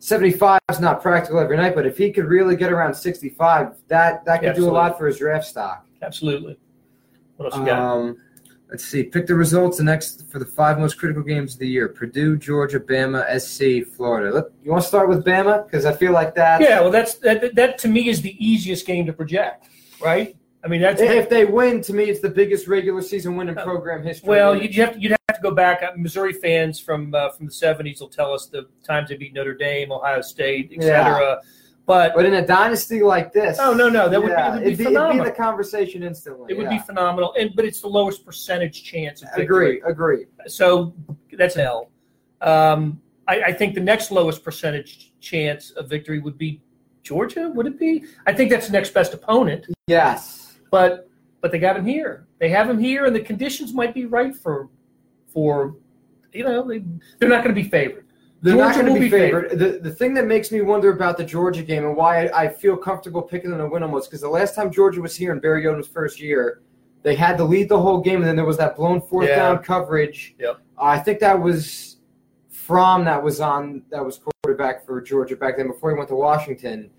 75 0.01 0.61
is 0.71 0.81
not 0.81 1.01
practical 1.01 1.39
every 1.39 1.57
night, 1.57 1.75
but 1.75 1.87
if 1.87 1.97
he 1.97 2.11
could 2.13 2.27
really 2.27 2.57
get 2.57 2.73
around 2.73 2.95
65, 2.95 3.77
that 3.89 4.25
that 4.25 4.41
could 4.43 4.57
do 4.57 4.69
a 4.69 4.71
lot 4.71 4.99
for 4.99 5.07
his 5.07 5.19
draft 5.19 5.47
stock. 5.47 5.87
Absolutely. 6.03 6.59
What 7.37 7.47
else 7.53 7.57
you 7.61 7.67
got? 7.67 7.79
Um, 7.79 8.17
let's 8.71 8.85
see. 8.85 9.05
Pick 9.05 9.27
the 9.27 9.35
results 9.35 9.79
the 9.79 9.85
next 9.85 10.29
for 10.31 10.39
the 10.39 10.45
five 10.45 10.79
most 10.79 10.99
critical 10.99 11.23
games 11.23 11.55
of 11.55 11.61
the 11.61 11.69
year: 11.69 11.89
Purdue, 11.89 12.37
Georgia, 12.37 12.81
Bama, 12.81 13.23
SC, 13.41 13.87
Florida. 13.95 14.35
Let, 14.35 14.45
you 14.65 14.71
want 14.73 14.83
to 14.83 14.89
start 14.89 15.09
with 15.09 15.25
Bama 15.25 15.65
because 15.65 15.85
I 15.87 15.93
feel 15.95 16.13
like 16.13 16.35
that. 16.35 16.61
yeah. 16.61 16.81
Well, 16.81 16.91
that's 16.91 17.15
that, 17.17 17.41
that. 17.41 17.55
That 17.55 17.79
to 17.79 17.89
me 17.89 18.09
is 18.09 18.21
the 18.21 18.35
easiest 18.45 18.87
game 18.87 19.07
to 19.07 19.13
project, 19.13 19.69
right? 20.03 20.37
I 20.67 20.69
mean, 20.69 20.81
that's 20.81 21.01
If 21.01 21.29
they 21.29 21.45
win, 21.45 21.81
to 21.83 21.93
me, 21.93 22.05
it's 22.05 22.19
the 22.19 22.29
biggest 22.29 22.67
regular 22.67 23.01
season 23.01 23.37
win 23.37 23.49
in 23.49 23.55
program 23.55 24.03
history. 24.03 24.29
Well, 24.29 24.61
you'd 24.61 24.75
have 24.75 24.95
to, 24.95 25.01
you'd 25.01 25.13
have 25.13 25.37
to 25.37 25.41
go 25.41 25.53
back. 25.53 25.85
Uh, 25.85 25.93
Missouri 25.97 26.33
fans 26.33 26.81
from 26.81 27.15
uh, 27.15 27.31
from 27.31 27.47
the 27.47 27.53
'70s 27.53 28.01
will 28.01 28.09
tell 28.09 28.33
us 28.33 28.47
the 28.47 28.67
times 28.83 29.11
they 29.11 29.17
beat 29.17 29.33
Notre 29.33 29.55
Dame, 29.55 29.93
Ohio 29.93 30.21
State, 30.23 30.73
etc. 30.77 31.41
But 31.87 32.17
but 32.17 32.27
in 32.27 32.35
a 32.35 32.45
dynasty 32.45 33.01
like 33.01 33.33
this, 33.33 33.59
oh 33.61 33.75
no, 33.75 33.89
no, 33.89 34.09
that 34.09 34.21
would 34.21 34.27
be, 34.27 34.33
yeah, 34.33 34.49
it 34.49 34.55
would 34.55 34.65
be 34.65 34.71
it'd, 34.73 34.79
be, 34.79 34.85
it'd 34.93 35.13
be 35.13 35.19
the 35.21 35.31
conversation 35.31 36.03
instantly. 36.03 36.47
it 36.53 36.59
would 36.59 36.69
be 36.69 36.81
phenomenal, 36.81 37.33
and 37.39 37.55
but 37.55 37.65
it's 37.65 37.81
the 37.81 37.87
lowest 37.87 38.27
percentage 38.27 38.83
chance 38.83 39.23
of 39.23 39.29
victory. 39.37 39.79
Agree, 39.79 39.91
agree. 39.93 40.27
So 40.49 40.93
that's 41.33 41.57
L. 41.57 41.91
Um, 42.41 43.01
I, 43.29 43.43
I 43.43 43.53
think 43.53 43.75
the 43.77 43.81
next 43.81 44.11
lowest 44.11 44.43
percentage 44.43 45.13
chance 45.21 45.71
of 45.71 45.89
victory 45.89 46.19
would 46.19 46.37
be 46.37 46.61
Georgia. 47.05 47.53
Would 47.55 47.69
it 47.69 47.79
be? 47.79 48.05
I 48.27 48.33
think 48.33 48.51
that's 48.51 48.67
the 48.67 48.73
next 48.73 48.93
best 48.93 49.15
opponent, 49.15 49.67
Yes. 49.87 50.46
But 50.71 51.09
but 51.41 51.53
they 51.53 51.59
got 51.59 51.77
him 51.77 51.87
here. 51.87 52.27
They 52.39 52.49
have 52.51 52.69
him 52.69 52.79
here, 52.79 53.05
and 53.07 53.15
the 53.15 53.21
conditions 53.21 53.73
might 53.73 53.95
be 53.95 54.07
right 54.07 54.35
for 54.35 54.69
for 55.29 55.77
you 56.33 56.45
know 56.45 56.67
they, 56.67 56.83
they're 57.19 57.29
not 57.29 57.45
going 57.45 57.55
to 57.55 57.63
be 57.63 57.69
favored. 57.69 58.07
They're 58.43 58.57
not 58.57 58.75
going 58.75 58.87
to 58.87 58.95
be 58.95 59.01
be 59.01 59.11
favored. 59.11 59.59
The, 59.59 59.81
the 59.83 59.91
thing 59.91 60.15
that 60.15 60.27
makes 60.27 60.53
me 60.53 60.61
wonder 60.61 60.93
about 60.93 61.17
the 61.17 61.25
Georgia 61.25 61.63
game 61.63 61.85
and 61.85 61.97
why 61.97 62.27
I, 62.27 62.45
I 62.45 62.49
feel 62.49 62.77
comfortable 62.77 63.23
picking 63.23 63.51
them 63.51 63.59
to 63.59 63.67
win 63.69 63.83
almost 63.83 64.11
because 64.11 64.21
the 64.21 64.29
last 64.29 64.55
time 64.55 64.71
Georgia 64.71 65.01
was 65.01 65.17
here 65.17 65.33
in 65.33 65.41
Barry 65.41 65.65
Odom's 65.65 65.89
first 65.89 66.21
year, 66.21 66.61
they 67.03 67.15
had 67.15 67.37
to 67.39 67.45
lead 67.45 67.69
the 67.69 67.81
whole 67.81 68.01
game, 68.01 68.17
and 68.17 68.27
then 68.27 68.37
there 68.37 68.45
was 68.45 68.59
that 68.59 68.77
blown 68.77 69.01
fourth 69.01 69.29
Yeah. 69.29 69.37
down 69.37 69.59
coverage. 69.63 70.35
Yep. 70.39 70.59
I 70.79 70.99
think 70.99 71.19
that 71.21 71.41
was 71.41 71.97
Fromm 72.51 73.05
that 73.05 73.23
was 73.23 73.41
on 73.41 73.83
that 73.91 74.05
was 74.05 74.19
quarterback 74.43 74.85
for 74.85 75.01
Georgia 75.01 75.37
back 75.37 75.57
then 75.57 75.69
before 75.69 75.91
he 75.91 75.97
went 75.97 76.09
to 76.09 76.17
Washington. 76.17 76.91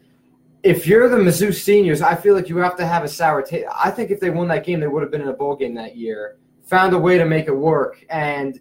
If 0.63 0.87
you're 0.87 1.07
the 1.07 1.17
Mizzou 1.17 1.53
seniors, 1.53 2.01
I 2.01 2.15
feel 2.15 2.35
like 2.35 2.49
you 2.49 2.57
have 2.57 2.75
to 2.77 2.85
have 2.85 3.03
a 3.03 3.07
sour 3.07 3.41
taste. 3.41 3.67
I 3.73 3.91
think 3.91 4.11
if 4.11 4.19
they 4.19 4.29
won 4.29 4.47
that 4.49 4.65
game, 4.65 4.79
they 4.79 4.87
would 4.87 5.03
have 5.03 5.11
been 5.11 5.21
in 5.21 5.27
a 5.27 5.33
bowl 5.33 5.55
game 5.55 5.75
that 5.75 5.95
year. 5.95 6.37
Found 6.65 6.93
a 6.93 6.99
way 6.99 7.17
to 7.17 7.25
make 7.25 7.47
it 7.47 7.55
work, 7.55 8.03
and 8.09 8.59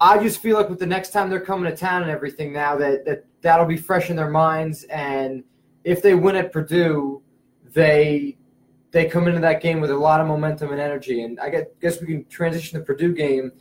I 0.00 0.22
just 0.22 0.40
feel 0.40 0.56
like 0.56 0.70
with 0.70 0.78
the 0.78 0.86
next 0.86 1.10
time 1.10 1.28
they're 1.28 1.40
coming 1.40 1.70
to 1.70 1.76
town 1.76 2.02
and 2.02 2.10
everything 2.10 2.52
now 2.52 2.76
that, 2.76 3.04
that 3.04 3.24
that'll 3.40 3.66
be 3.66 3.76
fresh 3.76 4.10
in 4.10 4.16
their 4.16 4.30
minds. 4.30 4.84
And 4.84 5.42
if 5.84 6.02
they 6.02 6.14
win 6.14 6.36
at 6.36 6.52
Purdue, 6.52 7.22
they 7.64 8.38
they 8.90 9.06
come 9.06 9.28
into 9.28 9.40
that 9.40 9.60
game 9.60 9.80
with 9.80 9.90
a 9.90 9.96
lot 9.96 10.20
of 10.20 10.26
momentum 10.26 10.70
and 10.70 10.80
energy. 10.80 11.22
And 11.22 11.38
I 11.40 11.66
guess 11.80 12.00
we 12.00 12.06
can 12.06 12.24
transition 12.26 12.78
the 12.78 12.84
Purdue 12.84 13.14
game. 13.14 13.52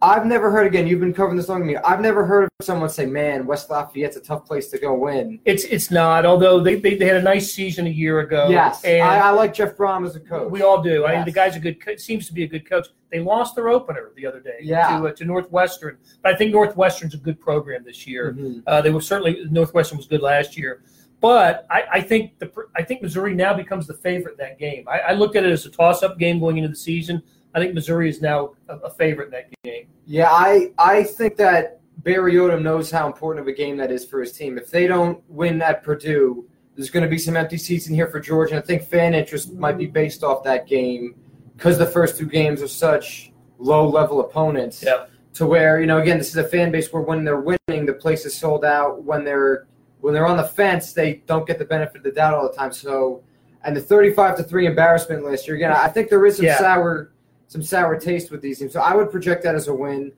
I've 0.00 0.26
never 0.26 0.50
heard 0.52 0.66
again. 0.68 0.86
You've 0.86 1.00
been 1.00 1.12
covering 1.12 1.36
this 1.36 1.48
long 1.48 1.66
me. 1.66 1.76
I've 1.76 2.00
never 2.00 2.24
heard 2.24 2.44
of 2.44 2.50
someone 2.62 2.88
say, 2.88 3.04
"Man, 3.04 3.46
West 3.46 3.68
Lafayette's 3.68 4.16
a 4.16 4.20
tough 4.20 4.46
place 4.46 4.68
to 4.68 4.78
go 4.78 4.94
win." 4.94 5.40
It's 5.44 5.64
it's 5.64 5.90
not. 5.90 6.24
Although 6.24 6.60
they, 6.60 6.76
they, 6.76 6.94
they 6.94 7.04
had 7.06 7.16
a 7.16 7.22
nice 7.22 7.52
season 7.52 7.86
a 7.86 7.90
year 7.90 8.20
ago. 8.20 8.46
yes, 8.48 8.84
and 8.84 9.02
I, 9.02 9.18
I 9.18 9.30
like 9.30 9.52
Jeff 9.54 9.76
Brohm 9.76 10.06
as 10.06 10.14
a 10.14 10.20
coach. 10.20 10.52
We 10.52 10.62
all 10.62 10.80
do. 10.80 11.04
I 11.04 11.16
mean, 11.16 11.24
the 11.24 11.32
guy's 11.32 11.56
a 11.56 11.60
good. 11.60 11.84
co- 11.84 11.96
Seems 11.96 12.28
to 12.28 12.32
be 12.32 12.44
a 12.44 12.46
good 12.46 12.68
coach. 12.68 12.86
They 13.10 13.18
lost 13.18 13.56
their 13.56 13.68
opener 13.70 14.12
the 14.14 14.24
other 14.26 14.38
day 14.38 14.58
Yeah. 14.60 14.98
to, 15.00 15.08
uh, 15.08 15.12
to 15.14 15.24
Northwestern, 15.24 15.98
but 16.22 16.32
I 16.32 16.36
think 16.36 16.52
Northwestern's 16.52 17.14
a 17.14 17.18
good 17.18 17.40
program 17.40 17.82
this 17.82 18.06
year. 18.06 18.36
Mhm. 18.38 18.62
Uh, 18.68 18.80
they 18.80 18.90
were 18.90 19.00
certainly 19.00 19.46
Northwestern 19.50 19.96
was 19.98 20.06
good 20.06 20.20
last 20.22 20.56
year, 20.56 20.82
but 21.20 21.66
I, 21.70 21.84
I 21.94 22.00
think 22.02 22.38
the 22.38 22.52
I 22.76 22.84
think 22.84 23.02
Missouri 23.02 23.34
now 23.34 23.52
becomes 23.52 23.88
the 23.88 23.94
favorite 23.94 24.32
in 24.32 24.38
that 24.38 24.60
game. 24.60 24.84
I, 24.86 24.98
I 25.00 25.12
looked 25.14 25.34
at 25.34 25.44
it 25.44 25.50
as 25.50 25.66
a 25.66 25.70
toss-up 25.70 26.18
game 26.18 26.38
going 26.38 26.56
into 26.58 26.68
the 26.68 26.76
season. 26.76 27.20
I 27.54 27.60
think 27.60 27.74
Missouri 27.74 28.08
is 28.08 28.20
now 28.20 28.54
a, 28.68 28.76
a 28.78 28.90
favorite 28.90 29.26
in 29.26 29.30
that 29.32 29.50
game. 29.64 29.88
Yeah, 30.06 30.30
I 30.30 30.72
I 30.78 31.04
think 31.04 31.36
that 31.36 31.80
Barry 31.98 32.34
Odom 32.34 32.62
knows 32.62 32.90
how 32.90 33.06
important 33.06 33.40
of 33.42 33.48
a 33.48 33.56
game 33.56 33.76
that 33.78 33.90
is 33.90 34.04
for 34.04 34.20
his 34.20 34.32
team. 34.32 34.58
If 34.58 34.70
they 34.70 34.86
don't 34.86 35.22
win 35.28 35.60
at 35.62 35.82
Purdue, 35.82 36.46
there's 36.76 36.90
going 36.90 37.02
to 37.02 37.08
be 37.08 37.18
some 37.18 37.36
empty 37.36 37.56
seats 37.58 37.88
in 37.88 37.94
here 37.94 38.06
for 38.06 38.20
Georgia. 38.20 38.54
And 38.54 38.62
I 38.62 38.66
think 38.66 38.82
fan 38.82 39.14
interest 39.14 39.52
might 39.54 39.76
be 39.76 39.86
based 39.86 40.22
off 40.22 40.44
that 40.44 40.66
game 40.66 41.14
because 41.56 41.76
the 41.78 41.86
first 41.86 42.16
two 42.16 42.26
games 42.26 42.62
are 42.62 42.68
such 42.68 43.32
low 43.58 43.88
level 43.88 44.20
opponents. 44.20 44.82
Yeah. 44.82 45.06
To 45.34 45.46
where 45.46 45.80
you 45.80 45.86
know, 45.86 45.98
again, 45.98 46.18
this 46.18 46.28
is 46.30 46.36
a 46.36 46.44
fan 46.48 46.70
base 46.72 46.92
where 46.92 47.02
when 47.02 47.24
they're 47.24 47.40
winning, 47.40 47.86
the 47.86 47.92
place 47.94 48.24
is 48.24 48.34
sold 48.36 48.64
out. 48.64 49.02
When 49.04 49.24
they're 49.24 49.66
when 50.00 50.14
they're 50.14 50.26
on 50.26 50.36
the 50.36 50.44
fence, 50.44 50.92
they 50.92 51.22
don't 51.26 51.46
get 51.46 51.58
the 51.58 51.64
benefit 51.64 51.96
of 51.96 52.02
the 52.04 52.12
doubt 52.12 52.34
all 52.34 52.48
the 52.48 52.54
time. 52.56 52.72
So, 52.72 53.22
and 53.64 53.76
the 53.76 53.80
35 53.80 54.36
to 54.36 54.42
three 54.44 54.66
embarrassment 54.66 55.24
last 55.24 55.46
year. 55.46 55.56
Again, 55.56 55.72
I 55.72 55.88
think 55.88 56.08
there 56.08 56.24
is 56.24 56.36
some 56.36 56.46
Yeah. 56.46 56.58
sour 56.58 57.10
some 57.48 57.62
sour 57.62 57.98
taste 57.98 58.30
with 58.30 58.40
these 58.42 58.58
teams. 58.60 58.72
So 58.72 58.80
I 58.80 58.94
would 58.94 59.10
project 59.10 59.42
that 59.44 59.54
as 59.54 59.68
a 59.68 59.74
win. 59.74 60.12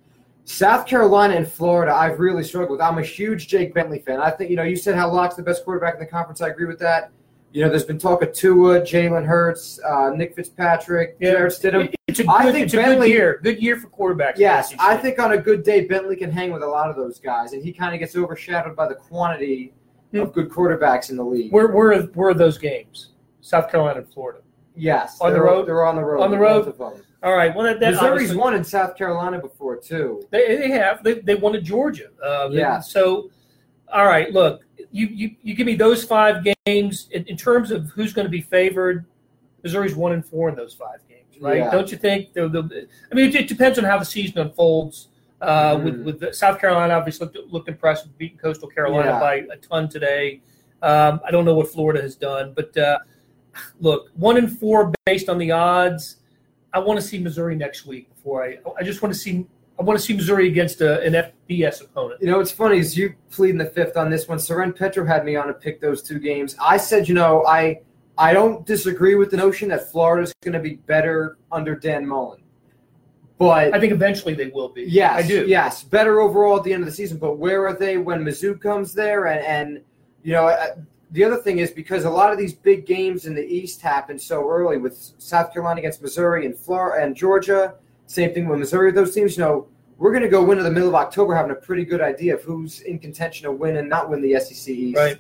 South 0.45 0.87
Carolina 0.87 1.35
and 1.37 1.47
Florida, 1.51 1.95
I've 1.95 2.19
really 2.19 2.43
struggled 2.43 2.73
with. 2.73 2.81
I'm 2.81 2.99
a 2.99 3.03
huge 3.03 3.47
Jake 3.49 3.73
Bentley 3.73 4.01
fan. 4.01 4.21
I 4.21 4.31
think, 4.31 4.51
you 4.51 4.57
know, 4.57 4.65
you 4.65 4.77
said 4.77 4.97
how 4.97 5.09
Lock's 5.11 5.37
the 5.37 5.43
best 5.43 5.65
quarterback 5.65 5.95
in 5.95 6.01
the 6.01 6.07
conference. 6.07 6.41
I 6.41 6.49
agree 6.49 6.67
with 6.67 6.81
that. 6.81 7.11
You 7.53 7.65
know, 7.65 7.69
there's 7.71 7.85
been 7.85 7.99
talk 7.99 8.23
of 8.23 8.33
Tua, 8.33 8.81
Jalen 8.81 9.25
Hurts, 9.27 9.81
uh, 9.85 10.11
Nick 10.11 10.35
Fitzpatrick, 10.35 11.17
Yeah. 11.21 11.33
Jarrett 11.33 11.53
Stidham. 11.53 11.95
It's 12.09 12.21
a 12.21 12.29
I 12.29 12.45
good, 12.45 12.53
think 12.55 12.65
it's 12.67 12.75
a 12.75 12.77
good 12.79 12.83
Bentley- 12.85 13.11
year. 13.11 13.41
Good 13.43 13.61
year 13.63 13.77
for 13.77 13.89
quarterbacks. 13.89 14.39
Yes, 14.39 14.75
I 14.79 14.97
think 14.97 15.19
on 15.21 15.33
a 15.33 15.39
good 15.39 15.63
day, 15.63 15.85
Bentley 15.87 16.17
can 16.17 16.31
hang 16.33 16.53
with 16.53 16.63
a 16.63 16.67
lot 16.67 16.91
of 16.91 16.97
those 16.97 17.19
guys, 17.21 17.53
and 17.53 17.63
he 17.63 17.73
kind 17.73 17.95
of 17.95 18.01
gets 18.01 18.17
overshadowed 18.17 18.75
by 18.77 18.89
the 18.89 18.95
quantity 18.97 19.73
of 20.15 20.33
good 20.33 20.49
quarterbacks 20.49 21.11
in 21.11 21.17
the 21.17 21.25
league. 21.25 21.53
Where 21.53 21.69
where 21.69 21.93
are, 21.93 22.03
where 22.15 22.31
are 22.31 22.35
those 22.35 22.59
games? 22.59 23.11
South 23.41 23.71
Carolina 23.71 24.01
and 24.01 24.09
Florida. 24.13 24.41
yes, 24.75 25.19
On 25.21 25.33
the 25.33 25.41
road? 25.41 25.67
They're 25.69 25.85
on 25.85 25.95
the 25.97 26.05
road. 26.05 26.23
On 26.23 26.31
the 26.31 26.39
road? 26.39 26.75
All 27.23 27.35
right. 27.35 27.55
Well, 27.55 27.65
that, 27.67 27.81
that 27.81 27.93
Missouri's 27.93 28.35
won 28.35 28.55
in 28.55 28.65
South 28.65 28.97
Carolina 28.97 29.39
before 29.39 29.77
too. 29.77 30.23
They, 30.31 30.57
they 30.57 30.71
have. 30.71 31.03
They, 31.05 31.15
they 31.21 31.35
won 31.35 31.55
at 31.55 31.63
Georgia. 31.63 32.09
Uh, 32.25 32.49
Yeah. 32.51 32.81
So, 32.81 33.31
all 33.93 34.07
right. 34.07 34.33
Look, 34.33 34.63
you, 34.91 35.07
you, 35.07 35.37
you 35.43 35.55
give 35.55 35.67
me 35.67 35.75
those 35.75 36.03
five 36.05 36.45
games 36.67 37.09
in, 37.13 37.25
in 37.25 37.37
terms 37.37 37.71
of 37.71 37.91
who's 37.91 38.13
going 38.13 38.25
to 38.27 38.31
be 38.31 38.41
favored. 38.41 39.05
Missouri's 39.63 39.95
one 39.95 40.13
and 40.13 40.25
four 40.25 40.49
in 40.49 40.55
those 40.55 40.73
five 40.73 41.01
games, 41.09 41.37
right? 41.41 41.59
Yeah. 41.59 41.71
Don't 41.71 41.91
you 41.93 41.99
think? 41.99 42.33
They'll- 42.33 42.49
they'll- 42.49 42.71
I 43.13 43.15
mean, 43.15 43.29
it, 43.29 43.35
it 43.35 43.49
depends 43.49 43.79
on 43.79 43.85
how 43.85 43.99
the 43.99 44.05
season 44.07 44.39
unfolds. 44.39 45.09
Uh, 45.43 45.77
Mhm. 45.77 45.85
With 45.85 46.01
with 46.03 46.21
the, 46.21 46.33
South 46.35 46.59
Carolina, 46.61 46.93
obviously 46.95 47.27
looked, 47.27 47.53
looked 47.53 47.69
impressive, 47.69 48.17
beating 48.19 48.37
Coastal 48.39 48.69
Carolina 48.69 49.11
Yeah. 49.13 49.21
by 49.21 49.35
a 49.53 49.57
ton 49.57 49.89
today. 49.89 50.41
Um, 50.83 51.21
I 51.27 51.31
don't 51.31 51.45
know 51.47 51.55
what 51.55 51.69
Florida 51.69 52.01
has 52.03 52.15
done, 52.15 52.53
but 52.55 52.75
uh, 52.77 52.99
look, 53.81 54.09
one 54.15 54.37
and 54.39 54.59
four 54.59 54.93
based 55.07 55.29
on 55.31 55.37
the 55.39 55.51
odds. 55.51 56.17
I 56.73 56.79
want 56.79 57.01
to 57.01 57.07
see 57.07 57.19
Missouri 57.19 57.57
next 57.57 57.87
week 57.87 58.15
before 58.15 58.45
I. 58.45 58.59
I 58.79 58.83
just 58.83 59.03
want 59.03 59.15
to 59.15 59.19
see. 59.19 59.47
I 59.79 59.83
want 59.83 59.99
to 59.99 60.05
see 60.05 60.15
Missouri 60.15 60.47
against 60.47 60.83
a, 60.83 61.01
an 61.01 61.15
FBS 61.49 61.81
opponent. 61.83 62.21
You 62.21 62.31
know, 62.31 62.37
what's 62.37 62.51
funny 62.51 62.79
is 62.79 62.99
you 62.99 63.15
plead 63.31 63.51
in 63.51 63.59
the 63.59 63.65
fifth 63.65 63.97
on 63.97 64.11
this 64.11 64.29
one. 64.29 64.39
Soren 64.39 64.75
Petro 64.75 65.07
had 65.07 65.25
me 65.25 65.37
on 65.37 65.47
to 65.47 65.55
pick 65.55 65.81
those 65.81 66.03
two 66.03 66.19
games. 66.19 66.55
I 66.61 66.77
said, 66.77 67.09
you 67.09 67.15
know, 67.15 67.47
I 67.47 67.81
I 68.19 68.33
don't 68.33 68.67
disagree 68.67 69.15
with 69.15 69.31
the 69.31 69.37
notion 69.37 69.69
that 69.71 69.91
Florida's 69.91 70.35
going 70.43 70.53
to 70.53 70.61
be 70.61 70.75
better 70.75 71.39
under 71.51 71.75
Dan 71.75 72.07
Mullen. 72.07 72.43
But 73.39 73.73
I 73.73 73.81
think 73.81 73.95
eventually 73.95 74.35
they 74.35 74.49
will 74.49 74.69
be. 74.69 74.83
Yes, 74.83 75.25
I 75.25 75.27
do. 75.27 75.47
Yes, 75.47 75.83
better 75.83 76.21
overall 76.21 76.59
at 76.59 76.63
the 76.63 76.75
end 76.75 76.83
of 76.83 76.87
the 76.87 76.95
season. 76.95 77.17
But 77.17 77.39
where 77.39 77.67
are 77.67 77.73
they 77.73 77.97
when 77.97 78.23
Mizzou 78.23 78.61
comes 78.61 78.93
there? 78.93 79.29
And, 79.29 79.43
and 79.47 79.85
you 80.23 80.35
know, 80.35 80.49
uh, 80.49 80.77
the 81.13 81.25
other 81.25 81.37
thing 81.37 81.59
is 81.59 81.71
because 81.71 82.05
a 82.05 82.11
lot 82.11 82.33
of 82.33 82.39
these 82.39 82.53
big 82.53 82.87
games 82.87 83.27
in 83.27 83.35
the 83.35 83.45
East 83.45 83.81
happen 83.81 84.19
so 84.19 84.49
early 84.49 84.79
with 84.79 84.97
South 85.19 85.53
Carolina 85.53 85.81
against 85.81 86.01
Missouri 86.03 86.47
and 86.47 86.57
Florida 86.57 87.05
and 87.05 87.17
Georgia. 87.17 87.75
Same 88.07 88.33
thing 88.33 88.49
with 88.49 88.59
Missouri. 88.59 88.93
Those 88.93 89.15
teams, 89.15 89.37
you 89.37 89.43
know, 89.43 89.67
we're 89.99 90.13
going 90.13 90.23
to 90.23 90.29
go 90.29 90.51
into 90.51 90.63
the 90.63 90.71
middle 90.71 90.89
of 90.89 90.95
October 90.95 91.35
having 91.35 91.51
a 91.51 91.57
pretty 91.57 91.85
good 91.85 92.01
idea 92.01 92.35
of 92.35 92.43
who's 92.43 92.81
in 92.81 92.99
contention 92.99 93.45
to 93.45 93.53
win 93.53 93.77
and 93.77 93.89
not 93.89 94.09
win 94.09 94.23
the 94.23 94.39
SEC 94.41 94.73
East. 94.73 94.97
Right. 94.97 95.19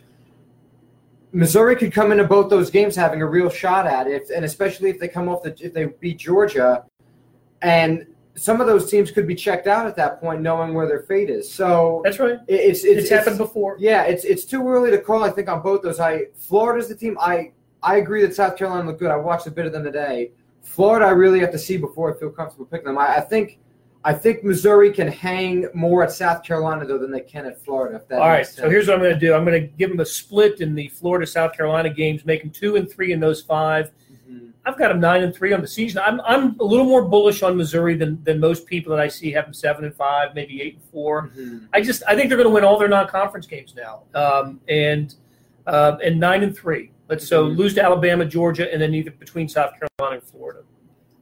Missouri 1.32 1.76
could 1.76 1.92
come 1.92 2.12
into 2.12 2.24
both 2.24 2.50
those 2.50 2.70
games 2.70 2.96
having 2.96 3.22
a 3.22 3.26
real 3.26 3.50
shot 3.50 3.86
at 3.86 4.06
it, 4.06 4.30
and 4.30 4.44
especially 4.44 4.90
if 4.90 4.98
they 4.98 5.06
come 5.06 5.28
off 5.28 5.42
the 5.42 5.54
if 5.60 5.72
they 5.72 5.86
beat 5.86 6.18
Georgia, 6.18 6.84
and 7.62 8.06
some 8.36 8.60
of 8.60 8.66
those 8.66 8.90
teams 8.90 9.10
could 9.10 9.26
be 9.26 9.34
checked 9.34 9.66
out 9.66 9.86
at 9.86 9.96
that 9.96 10.20
point, 10.20 10.40
knowing 10.40 10.72
where 10.74 10.86
their 10.86 11.00
fate 11.00 11.28
is. 11.30 11.50
So 11.50 12.00
That's 12.04 12.18
right. 12.18 12.38
it- 12.46 12.54
it's 12.54 12.84
it's, 12.84 13.00
It's, 13.02 13.10
happened 13.10 13.38
before. 13.38 13.76
Yeah, 13.78 14.04
it's 14.04 14.24
it's 14.24 14.44
too 14.44 14.66
early 14.68 14.90
to 14.90 14.98
call. 14.98 15.24
I 15.24 15.30
think 15.30 15.48
on 15.48 15.62
both 15.62 15.82
those. 15.82 16.00
I 16.00 16.26
Florida's 16.38 16.88
the 16.88 16.94
team. 16.94 17.16
I 17.20 17.52
I 17.82 17.96
agree 17.96 18.22
that 18.22 18.34
South 18.34 18.56
Carolina 18.56 18.86
looked 18.86 19.00
good. 19.00 19.10
I 19.10 19.16
watched 19.16 19.46
a 19.46 19.50
bit 19.50 19.66
of 19.66 19.72
them 19.72 19.84
today. 19.84 20.30
Florida, 20.62 21.06
I 21.06 21.10
really 21.10 21.40
have 21.40 21.50
to 21.52 21.58
see 21.58 21.76
before 21.76 22.14
I 22.14 22.18
feel 22.18 22.30
comfortable 22.30 22.66
picking 22.66 22.86
them. 22.86 22.98
I, 22.98 23.16
I 23.16 23.20
think 23.20 23.58
I 24.04 24.14
think 24.14 24.44
Missouri 24.44 24.92
can 24.92 25.08
hang 25.08 25.66
more 25.74 26.02
at 26.02 26.12
South 26.12 26.42
Carolina 26.42 26.86
though 26.86 26.98
than 26.98 27.10
they 27.10 27.20
can 27.20 27.44
at 27.46 27.60
Florida. 27.62 27.96
If 27.96 28.08
that 28.08 28.20
All 28.20 28.28
right. 28.28 28.38
makes 28.38 28.54
So 28.54 28.62
sense. 28.62 28.72
here's 28.72 28.86
what 28.88 28.94
I'm 28.96 29.00
going 29.02 29.12
to 29.14 29.20
do. 29.20 29.34
I'm 29.34 29.44
going 29.44 29.60
to 29.60 29.66
give 29.66 29.90
them 29.90 30.00
a 30.00 30.06
split 30.06 30.60
in 30.60 30.74
the 30.74 30.88
Florida 30.88 31.26
South 31.26 31.52
Carolina 31.54 31.90
games, 31.90 32.24
make 32.24 32.40
them 32.42 32.50
two 32.50 32.76
and 32.76 32.90
three 32.90 33.12
in 33.12 33.20
those 33.20 33.42
five. 33.42 33.90
I've 34.66 34.78
got 34.78 34.88
them 34.88 35.00
nine 35.00 35.22
and 35.22 35.34
three 35.34 35.52
on 35.52 35.62
the 35.62 35.68
season. 35.68 36.02
I'm 36.04 36.20
I'm 36.20 36.58
a 36.60 36.64
little 36.64 36.84
more 36.84 37.02
bullish 37.02 37.42
on 37.42 37.56
Missouri 37.56 37.96
than 37.96 38.22
than 38.24 38.38
most 38.38 38.66
people 38.66 38.94
that 38.94 39.00
I 39.02 39.08
see 39.08 39.30
have 39.32 39.44
them 39.46 39.54
seven 39.54 39.84
and 39.84 39.94
five, 39.94 40.34
maybe 40.34 40.60
eight 40.60 40.74
and 40.74 40.82
four. 40.84 41.28
Mhm. 41.28 41.66
I 41.72 41.80
just 41.80 42.02
I 42.06 42.14
think 42.14 42.28
they're 42.28 42.36
going 42.36 42.48
to 42.48 42.54
win 42.54 42.64
all 42.64 42.78
their 42.78 42.88
non-conference 42.88 43.46
games 43.46 43.74
now, 43.74 44.02
um, 44.14 44.60
and 44.68 45.14
um, 45.66 45.98
and 46.04 46.20
nine 46.20 46.42
and 46.42 46.56
three. 46.56 46.90
Let's 47.08 47.26
so 47.26 47.46
Mhm. 47.46 47.56
lose 47.56 47.74
to 47.74 47.82
Alabama, 47.82 48.24
Georgia, 48.24 48.70
and 48.72 48.80
then 48.80 48.94
either 48.94 49.10
between 49.12 49.48
South 49.48 49.72
Carolina 49.78 50.20
and 50.20 50.22
Florida. 50.22 50.60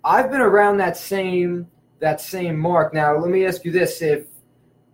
I've 0.05 0.31
been 0.31 0.41
around 0.41 0.79
that 0.79 0.97
same 0.97 1.67
that 2.01 2.21
same 2.21 2.57
mark. 2.59 2.93
Now, 2.95 3.17
let 3.17 3.31
me 3.31 3.45
ask 3.47 3.65
you 3.65 3.71
this: 3.73 4.03
If 4.03 4.27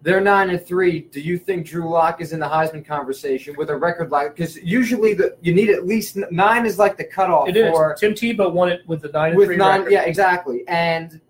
they're 0.04 0.20
nine 0.20 0.50
and 0.50 0.64
three, 0.64 1.00
do 1.00 1.18
you 1.18 1.38
think 1.38 1.66
Drew 1.66 1.88
Lock 1.88 2.20
is 2.20 2.34
in 2.34 2.38
the 2.38 2.46
Heisman 2.46 2.84
conversation 2.84 3.54
with 3.56 3.70
a 3.70 3.76
record 3.76 4.10
like? 4.10 4.36
Because 4.36 4.58
usually 4.58 5.14
the 5.14 5.34
you 5.40 5.54
need 5.54 5.70
at 5.70 5.86
least 5.86 6.18
nine 6.30 6.66
is 6.66 6.78
like 6.78 6.98
the 6.98 7.04
cutoff 7.04 7.48
It 7.48 7.56
is. 7.56 7.72
for 7.72 7.94
Tim 7.98 8.12
Tebow 8.12 8.52
won 8.52 8.68
it 8.68 8.86
with 8.86 9.00
the 9.00 9.08
nine 9.08 9.30
and 9.30 9.38
with 9.38 9.48
three 9.48 9.56
nine. 9.56 9.80
record. 9.80 9.92
Yeah, 9.92 10.02
exactly. 10.02 10.62
And 10.68 11.22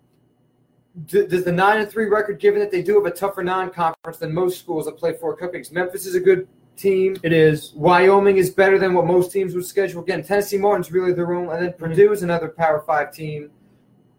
d- 1.05 1.25
does 1.25 1.45
the 1.45 1.53
nine 1.53 1.79
and 1.79 1.89
three 1.89 2.07
record, 2.07 2.37
given 2.37 2.59
that 2.59 2.69
they 2.69 2.83
do 2.83 2.95
have 3.01 3.05
a 3.05 3.15
tougher 3.15 3.43
non-conference 3.43 4.17
than 4.17 4.33
most 4.33 4.59
schools 4.59 4.87
that 4.87 4.97
play 4.97 5.13
four 5.13 5.37
cupcakes, 5.37 5.71
Memphis 5.71 6.05
is 6.05 6.15
a 6.15 6.19
good 6.19 6.45
team. 6.75 7.15
It 7.23 7.31
is. 7.31 7.71
Wyoming 7.75 8.35
is 8.35 8.49
better 8.49 8.77
than 8.77 8.93
what 8.93 9.05
most 9.05 9.31
teams 9.31 9.55
would 9.55 9.65
schedule. 9.65 10.01
Again, 10.01 10.21
Tennessee 10.21 10.57
Martin's 10.57 10.91
really 10.91 11.13
their 11.13 11.33
own, 11.33 11.49
and 11.49 11.61
then 11.61 11.71
mm-hmm. 11.71 11.85
Purdue 11.85 12.11
is 12.11 12.23
another 12.23 12.49
Power 12.49 12.83
Five 12.85 13.13
team. 13.13 13.51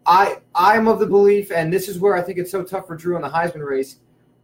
I 0.07 0.37
I'm 0.55 0.87
of 0.87 0.97
the 0.97 1.05
belief, 1.05 1.51
and 1.51 1.71
this 1.71 1.87
is 1.87 1.99
where 1.99 2.15
I 2.15 2.23
think 2.23 2.39
it's 2.39 2.49
so 2.49 2.63
tough 2.63 2.87
for 2.87 2.95
Drew 2.95 3.17
in 3.17 3.21
the 3.21 3.29
Heisman 3.29 3.63
race. 3.63 3.97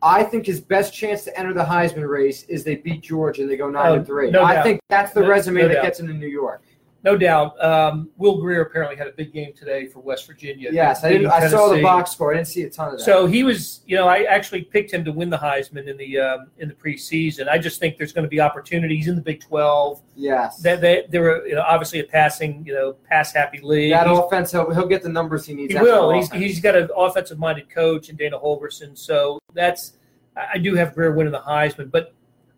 I 0.06 0.22
think 0.24 0.46
his 0.46 0.60
best 0.60 0.94
chance 0.94 1.24
to 1.24 1.40
enter 1.40 1.54
the 1.54 1.64
Heisman 1.64 2.08
race 2.08 2.44
is 2.44 2.66
they 2.66 2.76
beat 2.76 3.02
Georgia 3.02 3.44
and 3.44 3.50
they 3.50 3.56
go 3.56 3.70
nine 3.70 3.88
Oh, 3.88 3.94
and 3.96 4.06
three. 4.06 4.30
no 4.32 4.44
I 4.44 4.56
doubt. 4.56 4.64
think 4.66 4.82
that's 4.90 5.14
the 5.14 5.22
No- 5.22 5.30
resume 5.30 5.62
no 5.62 5.68
that 5.70 5.76
doubt. 5.76 5.84
gets 5.84 6.00
him 6.02 6.08
to 6.08 6.14
New 6.14 6.28
York. 6.28 6.62
No 7.04 7.18
doubt. 7.18 7.62
Um, 7.62 8.10
Will 8.16 8.40
Grier 8.40 8.62
apparently 8.62 8.96
had 8.96 9.08
a 9.08 9.12
big 9.12 9.34
game 9.34 9.52
today 9.54 9.88
for 9.88 10.00
West 10.00 10.26
Virginia. 10.26 10.70
Yes, 10.72 11.04
I, 11.04 11.10
didn't, 11.10 11.28
I 11.32 11.48
saw 11.50 11.68
the 11.68 11.82
box 11.82 12.12
score. 12.12 12.32
I 12.34 12.38
didn't 12.38 12.48
see 12.48 12.64
a 12.64 12.70
ton 12.70 12.94
of 12.94 12.98
that. 13.00 13.04
So 13.04 13.26
he 13.26 13.44
was, 13.44 13.82
you 13.86 13.98
know, 13.98 14.08
I 14.08 14.24
actually 14.24 14.62
picked 14.62 14.92
him 14.94 15.04
to 15.04 15.12
win 15.12 15.30
the 15.30 15.38
Heisman 15.38 15.88
in 15.88 15.98
the 15.98 16.18
um, 16.20 16.48
in 16.60 16.70
the 16.70 16.74
preseason. 16.74 17.50
I 17.50 17.58
just 17.58 17.78
think 17.80 17.98
there's 17.98 18.14
going 18.14 18.24
to 18.24 18.30
be 18.30 18.40
opportunities 18.40 19.10
in 19.10 19.16
the 19.16 19.22
Big 19.22 19.42
Twelve. 19.42 20.02
yes, 20.16 20.62
That 20.62 20.80
they, 20.80 21.06
they're 21.10 21.46
you 21.46 21.56
know, 21.56 21.64
obviously 21.68 22.00
a 22.00 22.06
passing, 22.06 22.64
you 22.66 22.74
know, 22.74 22.94
pass 23.10 23.34
happy 23.34 23.60
league. 23.60 23.92
that 23.92 24.08
He's- 24.08 24.20
offense, 24.26 24.52
he'll, 24.52 24.74
he'll 24.74 24.88
get 24.88 25.04
the 25.04 25.10
numbers 25.10 25.46
he 25.46 25.54
needs. 25.56 25.74
he 25.74 25.80
will. 25.82 26.12
He's, 26.12 26.32
he's 26.32 26.62
got 26.62 26.76
an 26.76 26.90
offensive 26.96 27.38
minded 27.38 27.70
coach 27.70 28.08
and 28.08 28.18
Dana 28.18 28.40
Holgorsen. 28.40 28.98
So 28.98 29.40
that's 29.54 29.94
I 30.38 30.46
I 30.54 30.58
do 30.58 30.74
have 30.76 30.96
Grier 30.96 31.12
winning 31.12 31.34
the 31.34 31.40
Heisman, 31.42 31.92
but 31.92 32.14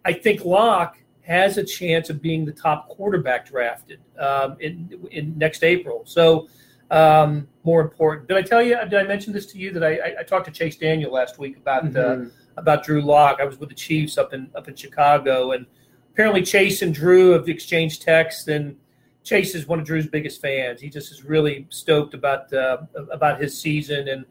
I 0.05 0.13
think 0.13 0.45
Lock 0.45 0.97
has 1.25 1.57
a 1.57 1.63
chance 1.63 2.09
of 2.09 2.21
being 2.21 2.45
the 2.45 2.51
top 2.51 2.88
quarterback 2.89 3.47
drafted 3.47 3.99
um, 4.19 4.55
in 4.59 5.07
in 5.11 5.38
next 5.38 5.63
April. 5.63 6.03
So 6.05 6.47
um, 6.91 7.47
more 7.63 7.81
important. 7.81 8.27
Did 8.27 8.38
I 8.38 8.41
tell 8.43 8.61
you? 8.61 8.77
Did 8.89 8.93
I 8.93 9.03
mention 9.03 9.33
this 9.33 9.47
to 9.47 9.57
you 9.57 9.71
that 9.73 9.83
I, 9.83 9.93
I, 9.95 10.15
I 10.19 10.23
talked 10.23 10.45
to 10.45 10.51
Chase 10.51 10.77
Daniel 10.77 11.11
last 11.11 11.39
week 11.39 11.57
about 11.57 11.83
uh, 11.85 11.88
Mhm. 11.89 12.31
about 12.57 12.83
Drew 12.83 13.01
Lock. 13.01 13.39
I 13.41 13.45
was 13.45 13.59
with 13.59 13.69
the 13.69 13.75
Chiefs 13.75 14.17
up 14.17 14.33
in 14.33 14.49
up 14.55 14.67
in 14.67 14.75
Chicago, 14.75 15.51
and 15.53 15.65
apparently 16.13 16.43
Chase 16.43 16.81
and 16.83 16.93
Drew 16.93 17.31
have 17.31 17.49
exchanged 17.49 18.03
texts. 18.03 18.47
And 18.47 18.77
Chase 19.23 19.55
is 19.55 19.65
one 19.67 19.79
of 19.79 19.85
Drew's 19.85 20.07
biggest 20.07 20.39
fans. 20.41 20.79
He 20.79 20.89
just 20.89 21.11
is 21.11 21.23
really 21.23 21.65
stoked 21.69 22.13
about 22.13 22.53
uh, 22.53 22.77
about 23.11 23.41
his 23.41 23.59
season. 23.59 24.07
And 24.07 24.25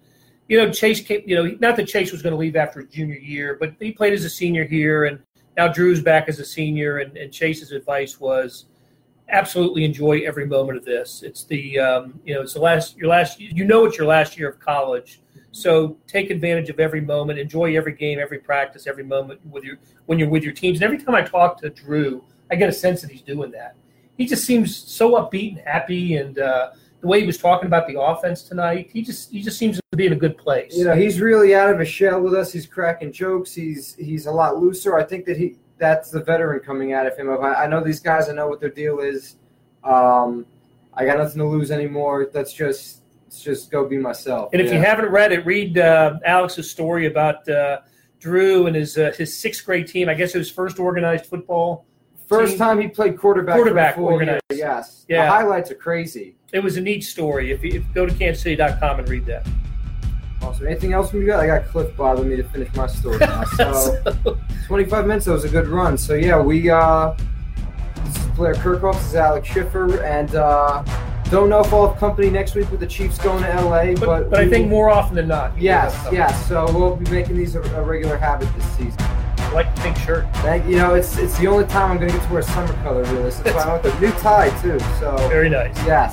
you 0.48 0.56
know, 0.58 0.70
Chase 0.70 1.00
came. 1.00 1.22
You 1.26 1.34
know, 1.36 1.56
not 1.58 1.74
that 1.76 1.88
Chase 1.88 2.12
was 2.12 2.22
going 2.22 2.32
to 2.32 2.38
leave 2.38 2.54
after 2.54 2.80
his 2.80 2.90
junior 2.90 3.16
year, 3.16 3.56
but 3.58 3.74
he 3.80 3.90
played 3.90 4.12
as 4.12 4.24
a 4.24 4.30
senior 4.30 4.64
here, 4.64 5.06
and 5.06 5.18
now 5.56 5.68
Drew's 5.68 6.02
back 6.02 6.28
as 6.28 6.38
a 6.38 6.44
senior. 6.44 6.98
And, 6.98 7.16
and 7.16 7.32
Chase's 7.32 7.72
advice 7.72 8.20
was 8.20 8.66
absolutely 9.28 9.84
enjoy 9.84 10.20
every 10.20 10.46
moment 10.46 10.78
of 10.78 10.84
this. 10.84 11.22
It's 11.22 11.44
the 11.44 11.78
um, 11.78 12.20
you 12.24 12.34
know 12.34 12.42
it's 12.42 12.54
the 12.54 12.60
last 12.60 12.96
your 12.96 13.08
last 13.08 13.40
you 13.40 13.64
know 13.64 13.84
it's 13.86 13.96
your 13.96 14.06
last 14.06 14.38
year 14.38 14.48
of 14.48 14.60
college. 14.60 15.20
So 15.52 15.96
take 16.08 16.30
advantage 16.30 16.68
of 16.68 16.80
every 16.80 17.00
moment, 17.00 17.38
enjoy 17.38 17.76
every 17.76 17.92
game, 17.92 18.18
every 18.18 18.38
practice, 18.38 18.86
every 18.86 19.04
moment 19.04 19.40
with 19.46 19.64
your 19.64 19.78
when 20.06 20.18
you're 20.18 20.28
with 20.28 20.42
your 20.42 20.52
teams. 20.52 20.78
And 20.78 20.84
every 20.84 20.98
time 20.98 21.14
I 21.14 21.22
talk 21.22 21.60
to 21.60 21.70
Drew, 21.70 22.24
I 22.50 22.56
get 22.56 22.68
a 22.68 22.72
sense 22.72 23.00
that 23.02 23.10
he's 23.10 23.22
doing 23.22 23.50
that. 23.52 23.76
He 24.16 24.26
just 24.26 24.44
seems 24.44 24.76
so 24.76 25.12
upbeat 25.12 25.56
and 25.56 25.66
happy, 25.66 26.16
and 26.16 26.38
uh, 26.38 26.70
the 27.04 27.08
way 27.08 27.20
he 27.20 27.26
was 27.26 27.36
talking 27.36 27.66
about 27.66 27.86
the 27.86 28.00
offense 28.00 28.44
tonight, 28.44 28.88
he 28.90 29.02
just 29.02 29.30
he 29.30 29.42
just 29.42 29.58
seems 29.58 29.76
to 29.76 29.96
be 29.96 30.06
in 30.06 30.14
a 30.14 30.16
good 30.16 30.38
place. 30.38 30.74
You 30.74 30.86
know, 30.86 30.94
he's 30.94 31.20
really 31.20 31.54
out 31.54 31.68
of 31.68 31.78
his 31.78 31.88
shell 31.88 32.18
with 32.22 32.32
us. 32.32 32.50
He's 32.50 32.66
cracking 32.66 33.12
jokes. 33.12 33.54
He's 33.54 33.94
he's 33.96 34.24
a 34.24 34.30
lot 34.30 34.56
looser. 34.56 34.96
I 34.96 35.04
think 35.04 35.26
that 35.26 35.36
he 35.36 35.56
that's 35.76 36.10
the 36.10 36.24
veteran 36.24 36.60
coming 36.60 36.94
out 36.94 37.06
of 37.06 37.14
him. 37.14 37.28
I, 37.28 37.64
I 37.64 37.66
know 37.66 37.84
these 37.84 38.00
guys. 38.00 38.30
I 38.30 38.32
know 38.32 38.48
what 38.48 38.58
their 38.58 38.70
deal 38.70 39.00
is. 39.00 39.36
Um, 39.84 40.46
I 40.94 41.04
got 41.04 41.18
nothing 41.18 41.40
to 41.40 41.44
lose 41.44 41.70
anymore. 41.70 42.26
Let's 42.32 42.54
just 42.54 43.02
let's 43.26 43.42
just 43.42 43.70
go 43.70 43.86
be 43.86 43.98
myself. 43.98 44.48
And 44.54 44.62
if 44.62 44.72
you 44.72 44.78
haven't 44.78 45.10
read 45.10 45.30
it, 45.30 45.44
read 45.44 45.76
uh, 45.76 46.18
Alex's 46.24 46.70
story 46.70 47.04
about 47.04 47.46
uh, 47.50 47.80
Drew 48.18 48.66
and 48.66 48.74
his 48.74 48.96
uh, 48.96 49.12
his 49.14 49.36
sixth 49.36 49.66
grade 49.66 49.88
team. 49.88 50.08
I 50.08 50.14
guess 50.14 50.34
it 50.34 50.38
was 50.38 50.50
first 50.50 50.78
organized 50.78 51.26
football. 51.26 51.84
First 52.26 52.52
team- 52.52 52.58
time 52.58 52.80
he 52.80 52.88
played 52.88 53.18
quarterback, 53.18 53.56
Quarterback 53.56 53.94
for 53.96 54.00
a 54.14 54.18
full 54.18 54.22
year. 54.26 54.40
Yes, 54.50 55.04
Yeah. 55.08 55.24
the 55.26 55.30
highlights 55.30 55.70
are 55.70 55.74
crazy. 55.74 56.36
It 56.52 56.62
was 56.62 56.76
a 56.76 56.80
neat 56.80 57.04
story. 57.04 57.50
If 57.52 57.62
you, 57.62 57.68
if 57.70 57.74
you 57.74 57.84
go 57.94 58.06
to 58.06 58.12
kansascity.com 58.14 59.00
and 59.00 59.08
read 59.08 59.26
that. 59.26 59.46
Awesome. 60.42 60.66
Anything 60.66 60.92
else 60.92 61.10
from 61.10 61.20
you 61.22 61.26
guys? 61.26 61.40
I 61.40 61.46
got 61.46 61.66
Cliff 61.68 61.96
bothering 61.96 62.28
me 62.28 62.36
to 62.36 62.44
finish 62.44 62.72
my 62.74 62.86
story 62.86 63.18
now. 63.18 63.44
So 63.56 63.98
25 64.66 65.06
minutes. 65.06 65.26
That 65.26 65.32
was 65.32 65.44
a 65.44 65.48
good 65.48 65.68
run. 65.68 65.96
So 65.98 66.14
yeah, 66.14 66.40
we 66.40 66.68
uh, 66.70 67.14
this 68.04 68.16
is 68.16 68.26
Blair 68.36 68.54
Kerkhoff. 68.54 68.94
This 68.94 69.08
is 69.08 69.14
Alex 69.16 69.48
Schiffer, 69.48 70.02
and 70.02 70.34
uh, 70.34 70.82
don't 71.30 71.48
know 71.48 71.60
if 71.60 71.72
I'll 71.72 71.88
have 71.88 71.98
company 71.98 72.28
next 72.30 72.54
week 72.54 72.70
with 72.70 72.80
the 72.80 72.86
Chiefs 72.86 73.18
going 73.18 73.42
to 73.42 73.48
LA, 73.62 73.92
but, 73.94 74.00
but 74.00 74.30
but 74.30 74.40
I 74.40 74.48
think 74.48 74.68
more 74.68 74.90
often 74.90 75.16
than 75.16 75.28
not. 75.28 75.58
Yes, 75.60 75.94
yes. 76.12 76.46
So 76.46 76.66
we'll 76.72 76.96
be 76.96 77.10
making 77.10 77.36
these 77.36 77.54
a, 77.54 77.62
a 77.76 77.82
regular 77.82 78.16
habit 78.18 78.48
this 78.54 78.66
season. 78.76 79.00
I 79.54 79.58
like 79.58 79.74
the 79.76 79.82
pink 79.82 79.96
shirt. 79.98 80.26
Thank 80.38 80.66
you. 80.66 80.78
Know 80.78 80.94
it's 80.94 81.16
it's 81.16 81.38
the 81.38 81.46
only 81.46 81.64
time 81.66 81.92
I'm 81.92 81.98
going 81.98 82.10
to 82.10 82.18
get 82.18 82.26
to 82.26 82.32
wear 82.32 82.42
summer 82.42 82.72
color. 82.82 83.04
Really, 83.04 83.30
that's 83.30 83.38
why 83.54 83.62
I 83.62 83.68
want 83.68 83.84
the 83.84 84.00
new 84.00 84.10
tie 84.18 84.50
too. 84.60 84.80
So 84.98 85.16
Very 85.28 85.48
nice. 85.48 85.76
yes, 85.86 86.12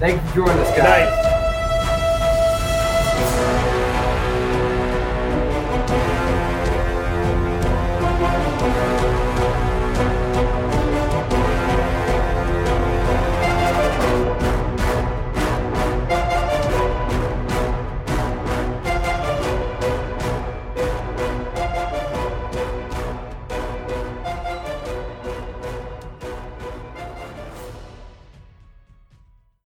thank 0.00 0.22
you 0.22 0.28
for 0.30 0.34
joining 0.36 0.58
us, 0.58 0.74
Good 0.74 0.84
night. 0.84 1.37